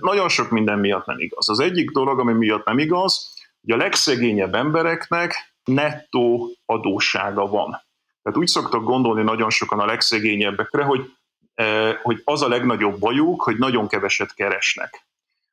[0.00, 1.48] nagyon sok minden miatt nem igaz.
[1.48, 7.82] Az egyik dolog, ami miatt nem igaz, hogy a legszegényebb embereknek nettó adóssága van.
[8.22, 11.12] Tehát úgy szoktak gondolni nagyon sokan a legszegényebbekre, hogy,
[11.54, 15.06] eh, hogy az a legnagyobb bajuk, hogy nagyon keveset keresnek.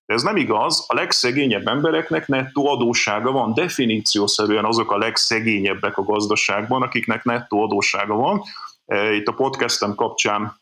[0.06, 6.04] De ez nem igaz, a legszegényebb embereknek nettó adóssága van, definíciószerűen azok a legszegényebbek a
[6.04, 8.42] gazdaságban, akiknek nettó adóssága van.
[8.86, 10.62] Eh, itt a podcastem kapcsán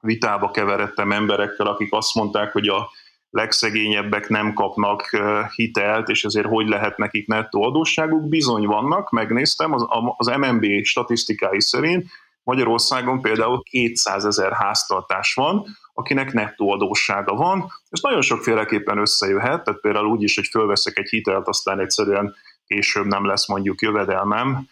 [0.00, 2.90] vitába keveredtem emberekkel, akik azt mondták, hogy a
[3.32, 5.10] legszegényebbek nem kapnak
[5.54, 8.28] hitelt, és ezért hogy lehet nekik nettó adósságuk?
[8.28, 9.84] Bizony vannak, megnéztem, az,
[10.16, 12.06] az MNB statisztikái szerint
[12.42, 17.66] Magyarországon például 200 ezer háztartás van, akinek nettó adóssága van.
[17.90, 22.34] Ez nagyon sokféleképpen összejöhet, tehát például úgy is, hogy fölveszek egy hitelt, aztán egyszerűen
[22.72, 24.68] később nem lesz mondjuk jövedelmem,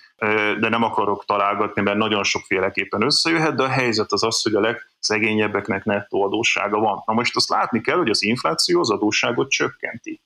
[0.61, 4.61] de nem akarok találgatni, mert nagyon sokféleképpen összejöhet, de a helyzet az az, hogy a
[4.61, 7.03] legszegényebbeknek nettó adóssága van.
[7.07, 10.21] Na most azt látni kell, hogy az infláció az adósságot csökkenti.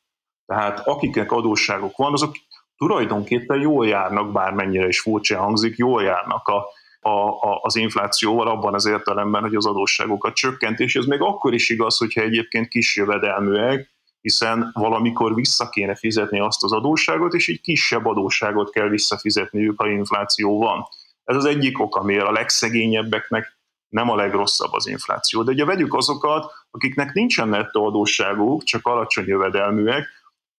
[0.47, 2.37] Tehát akiknek adósságok van, azok
[2.77, 6.67] tulajdonképpen jól járnak, bármennyire is furcsa hangzik, jól járnak a,
[7.01, 11.55] a, a, az inflációval abban az értelemben, hogy az adósságokat csökkent, és ez még akkor
[11.55, 13.94] is igaz, hogyha egyébként kis jövedelműek,
[14.25, 19.89] hiszen valamikor vissza kéne fizetni azt az adósságot, és egy kisebb adósságot kell visszafizetniük, ha
[19.89, 20.87] infláció van.
[21.25, 23.59] Ez az egyik ok, amiért a legszegényebbeknek
[23.89, 25.43] nem a legrosszabb az infláció.
[25.43, 30.09] De ugye vegyük azokat, akiknek nincsen nettó adósságuk, csak alacsony jövedelműek,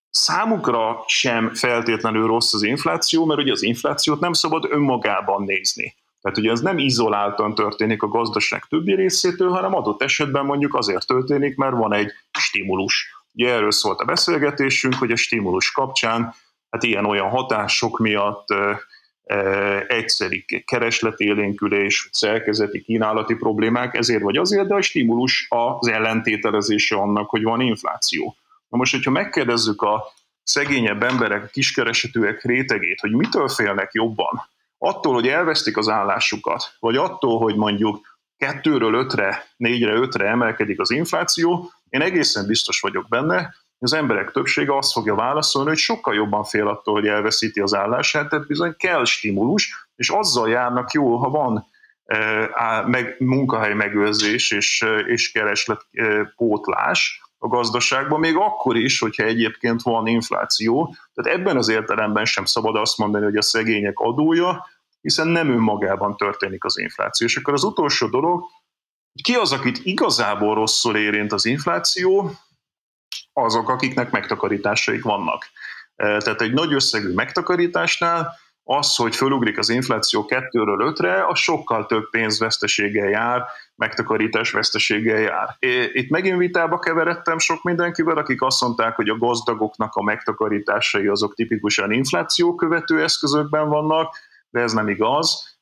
[0.10, 5.96] számukra sem feltétlenül rossz az infláció, mert ugye az inflációt nem szabad önmagában nézni.
[6.22, 11.08] Tehát ugye ez nem izoláltan történik a gazdaság többi részétől, hanem adott esetben mondjuk azért
[11.08, 13.25] történik, mert van egy stimulus.
[13.36, 16.34] Ugye erről szólt a beszélgetésünk, hogy a stimulus kapcsán
[16.70, 18.48] hát ilyen-olyan hatások miatt
[19.88, 27.44] egyszeri keresletélénkülés, szerkezeti kínálati problémák, ezért vagy azért, de a stimulus az ellentételezése annak, hogy
[27.44, 28.36] van infláció.
[28.68, 30.04] Na most, hogyha megkérdezzük a
[30.44, 36.96] szegényebb emberek, a kiskeresetűek rétegét, hogy mitől félnek jobban, attól, hogy elvesztik az állásukat, vagy
[36.96, 43.56] attól, hogy mondjuk kettőről ötre, négyre, ötre emelkedik az infláció, én egészen biztos vagyok benne,
[43.80, 48.30] az emberek többsége azt fogja válaszolni, hogy sokkal jobban fél attól, hogy elveszíti az állását,
[48.30, 51.66] tehát bizony kell stimulus, és azzal járnak jól, ha van
[52.06, 59.00] e, meg, munkahely megőrzés és, e, és kereslet e, pótlás, a gazdaságban, még akkor is,
[59.00, 60.96] hogyha egyébként van infláció.
[61.14, 64.66] Tehát ebben az értelemben sem szabad azt mondani, hogy a szegények adója,
[65.02, 67.28] hiszen nem önmagában történik az infláció.
[67.28, 68.44] És akkor az utolsó dolog,
[69.24, 72.32] ki az, akit igazából rosszul érint az infláció,
[73.34, 75.46] azok, akiknek megtakarításaik vannak.
[75.96, 82.10] Tehát egy nagy összegű megtakarításnál az, hogy fölugrik az infláció 2-ről 5-re, az sokkal több
[82.10, 83.44] pénzveszteséggel jár,
[83.76, 85.58] megtakarítás veszteséggel jár.
[85.94, 91.36] Itt megint vitába keveredtem sok mindenkivel, akik azt mondták, hogy a gazdagoknak a megtakarításai azok
[91.36, 94.16] tipikusan infláció követő eszközökben vannak,
[94.50, 95.55] de ez nem igaz.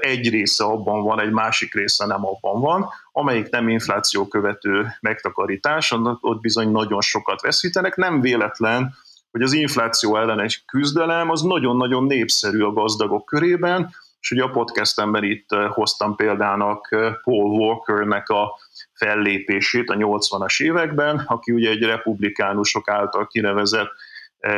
[0.00, 2.88] Egy része abban van, egy másik része nem abban van.
[3.12, 7.96] Amelyik nem infláció követő megtakarítás, ott bizony nagyon sokat veszítenek.
[7.96, 8.94] Nem véletlen,
[9.30, 15.24] hogy az infláció ellenes küzdelem az nagyon-nagyon népszerű a gazdagok körében, és ugye a podcastemben
[15.24, 16.88] itt hoztam példának
[17.22, 18.58] Paul Walkernek a
[18.92, 23.90] fellépését a 80-as években, aki ugye egy republikánusok által kinevezett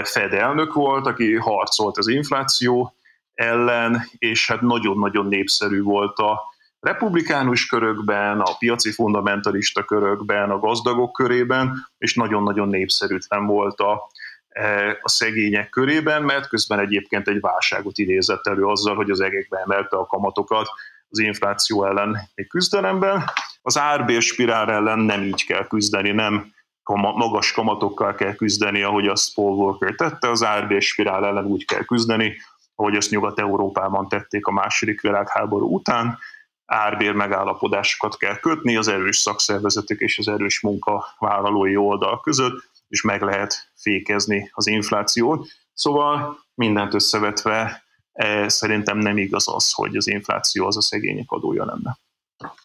[0.03, 2.95] Fed elnök volt, aki harcolt az infláció
[3.39, 6.41] ellen, és hát nagyon-nagyon népszerű volt a
[6.81, 14.11] republikánus körökben, a piaci fundamentalista körökben, a gazdagok körében, és nagyon-nagyon népszerűtlen volt a,
[14.49, 19.59] e, a szegények körében, mert közben egyébként egy válságot idézett elő azzal, hogy az egekbe
[19.59, 20.69] emelte a kamatokat
[21.09, 23.25] az infláció ellen egy küzdelemben.
[23.63, 26.53] Az árbér spirál ellen nem így kell küzdeni, nem
[26.95, 31.85] magas kamatokkal kell küzdeni, ahogy azt Paul Walker tette, az árbér spirál ellen úgy kell
[31.85, 32.37] küzdeni,
[32.79, 36.19] ahogy ezt Nyugat-Európában tették a második világháború után,
[36.67, 43.23] árbér megállapodásokat kell kötni az erős szakszervezetek és az erős munkavállalói oldal között, és meg
[43.23, 45.47] lehet fékezni az inflációt.
[45.75, 51.65] Szóval mindent összevetve e, szerintem nem igaz az, hogy az infláció az a szegények adója
[51.65, 51.99] lenne.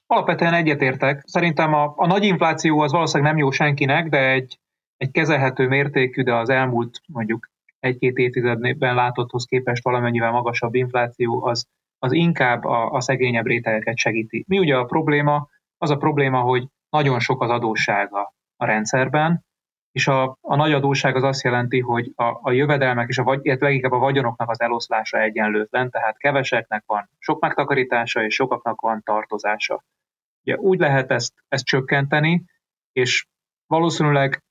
[0.08, 1.24] Alapvetően egyetértek.
[1.26, 4.60] Szerintem a, a nagy infláció az valószínűleg nem jó senkinek, de egy,
[4.98, 7.52] egy kezelhető mértékű, de az elmúlt mondjuk
[7.84, 11.68] egy-két évtizedben látotthoz képest valamennyivel magasabb infláció, az,
[12.00, 14.44] az inkább a, a szegényebb rétegeket segíti.
[14.48, 15.48] Mi ugye a probléma?
[15.78, 19.46] Az a probléma, hogy nagyon sok az adóssága a rendszerben,
[19.92, 23.40] és a, a nagy adósság az azt jelenti, hogy a, a jövedelmek és a, vagy,
[23.46, 29.02] illetve leginkább a vagyonoknak az eloszlása egyenlőtlen, tehát keveseknek van sok megtakarítása, és sokaknak van
[29.04, 29.84] tartozása.
[30.46, 32.44] Ugye úgy lehet ezt, ezt csökkenteni,
[32.92, 33.28] és
[33.68, 34.44] valószínűleg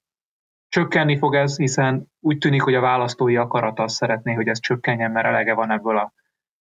[0.68, 5.10] Csökkenni fog ez, hiszen úgy tűnik, hogy a választói akarat azt szeretné, hogy ez csökkenjen,
[5.10, 6.12] mert elege van ebből a,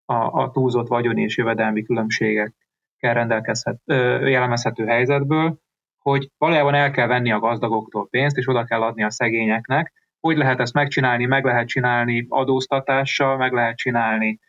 [0.06, 5.58] a, a túlzott vagyoni és jövedelmi különbségekkel rendelkezhet, jellemezhető helyzetből,
[6.00, 9.94] hogy valójában el kell venni a gazdagoktól pénzt, és oda kell adni a szegényeknek.
[10.20, 11.26] Hogy lehet ezt megcsinálni?
[11.26, 14.40] Meg lehet csinálni adóztatással, meg lehet csinálni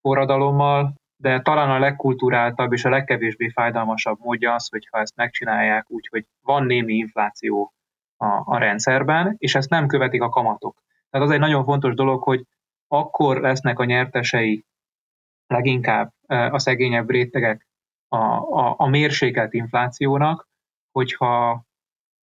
[0.00, 6.08] forradalommal, de talán a legkulturáltabb és a legkevésbé fájdalmasabb módja az, hogyha ezt megcsinálják úgy,
[6.10, 7.73] hogy van némi infláció
[8.24, 10.82] a, a rendszerben, és ezt nem követik a kamatok.
[11.10, 12.46] Tehát az egy nagyon fontos dolog, hogy
[12.88, 14.64] akkor lesznek a nyertesei
[15.46, 17.68] leginkább a szegényebb rétegek
[18.08, 20.48] a, a, a mérsékelt inflációnak,
[20.92, 21.50] hogyha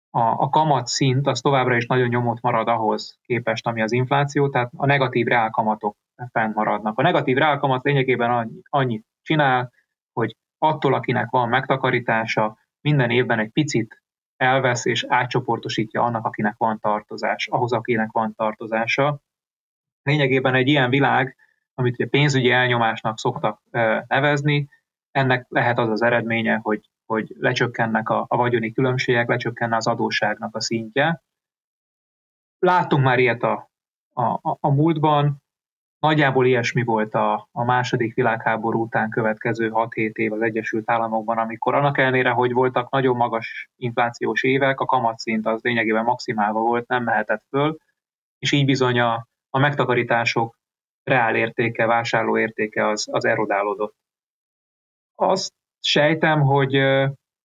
[0.09, 4.49] a, a kamat szint az továbbra is nagyon nyomott marad ahhoz képest, ami az infláció,
[4.49, 5.97] tehát a negatív reálkamatok
[6.31, 6.97] fennmaradnak.
[6.97, 9.71] A negatív reálkamat lényegében annyit, annyit csinál,
[10.13, 14.00] hogy attól, akinek van megtakarítása, minden évben egy picit
[14.41, 19.19] elvesz és átcsoportosítja annak, akinek van tartozás, ahhoz, akinek van tartozása.
[20.03, 21.35] Lényegében egy ilyen világ,
[21.73, 23.61] amit ugye pénzügyi elnyomásnak szoktak
[24.07, 24.69] nevezni,
[25.11, 30.55] ennek lehet az az eredménye, hogy, hogy lecsökkennek a, a vagyoni különbségek, lecsökkenne az adósságnak
[30.55, 31.23] a szintje.
[32.59, 33.69] Láttunk már ilyet a,
[34.13, 35.43] a, a múltban,
[36.01, 41.75] Nagyjából ilyesmi volt a, a második világháború után következő 6-7 év az Egyesült Államokban, amikor
[41.75, 47.03] annak ellenére, hogy voltak nagyon magas inflációs évek, a kamatszint az lényegében maximálva volt, nem
[47.03, 47.77] mehetett föl,
[48.39, 50.57] és így bizony a, a megtakarítások
[51.03, 53.95] reál értéke, vásárló értéke az, az erodálódott.
[55.15, 56.75] Azt sejtem, hogy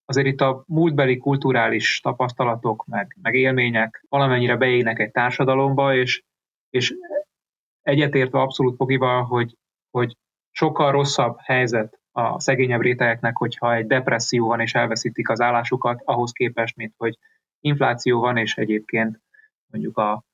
[0.04, 6.22] azért itt a múltbeli kulturális tapasztalatok, meg, meg élmények valamennyire beégnek egy társadalomba, és,
[6.70, 6.94] és
[7.86, 9.56] egyetértve abszolút Pogival, hogy,
[9.90, 10.16] hogy
[10.50, 16.32] sokkal rosszabb helyzet a szegényebb rétegeknek, hogyha egy depresszió van és elveszítik az állásukat, ahhoz
[16.32, 17.18] képest, mint hogy
[17.60, 19.20] infláció van, és egyébként
[19.66, 20.24] mondjuk a,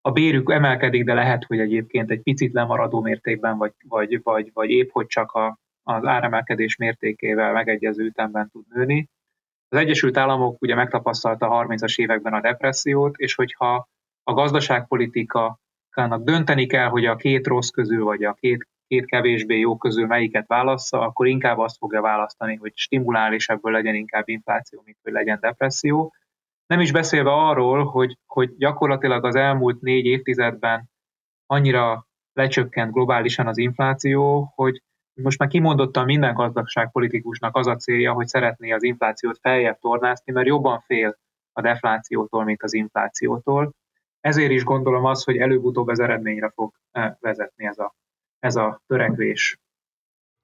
[0.00, 4.70] a bérük emelkedik, de lehet, hogy egyébként egy picit lemaradó mértékben, vagy, vagy, vagy, vagy
[4.70, 9.08] épp, hogy csak a, az áremelkedés mértékével megegyező ütemben tud nőni.
[9.68, 13.88] Az Egyesült Államok ugye megtapasztalta a 30-as években a depressziót, és hogyha
[14.22, 15.58] a gazdaságpolitika
[15.90, 20.06] politikának dönteni kell, hogy a két rossz közül, vagy a két, két kevésbé jó közül
[20.06, 24.98] melyiket válassza, akkor inkább azt fogja választani, hogy stimulál, és ebből legyen inkább infláció, mint
[25.02, 26.14] hogy legyen depresszió.
[26.66, 30.90] Nem is beszélve arról, hogy, hogy gyakorlatilag az elmúlt négy évtizedben
[31.46, 34.82] annyira lecsökkent globálisan az infláció, hogy
[35.14, 40.46] most már kimondottan minden gazdaságpolitikusnak az a célja, hogy szeretné az inflációt feljebb tornászni, mert
[40.46, 41.18] jobban fél
[41.52, 43.72] a deflációtól, mint az inflációtól.
[44.20, 47.94] Ezért is gondolom az, hogy előbb-utóbb ez eredményre fog eh, vezetni ez a,
[48.38, 49.58] ez a törekvés.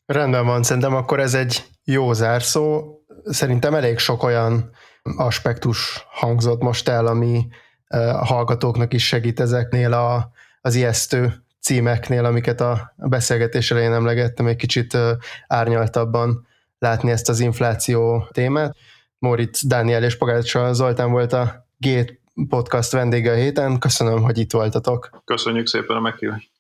[0.07, 2.95] Rendben van, szerintem akkor ez egy jó zárszó.
[3.25, 4.71] Szerintem elég sok olyan
[5.17, 7.47] aspektus hangzott most el, ami
[7.87, 14.47] eh, a hallgatóknak is segít ezeknél a, az ijesztő címeknél, amiket a beszélgetés elején emlegettem,
[14.47, 15.17] egy kicsit eh,
[15.47, 16.47] árnyaltabban
[16.79, 18.77] látni ezt az infláció témát.
[19.19, 23.79] Moritz Dániel és Pogácsa Zoltán volt a Gét podcast vendége a héten.
[23.79, 25.11] Köszönöm, hogy itt voltatok.
[25.25, 26.51] Köszönjük szépen a meghívást.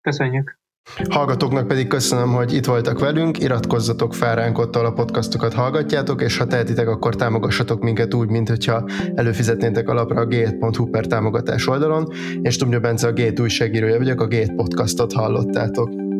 [0.00, 0.62] Köszönjük.
[1.08, 6.36] Hallgatóknak pedig köszönöm, hogy itt voltak velünk, iratkozzatok fel ránk ott, a podcastokat hallgatjátok, és
[6.36, 12.08] ha tehetitek, akkor támogassatok minket úgy, mint hogyha előfizetnétek alapra a g7.hu per támogatás oldalon.
[12.42, 16.13] És Tumja Bence a G7 újságírója vagyok, a G7 podcastot hallottátok.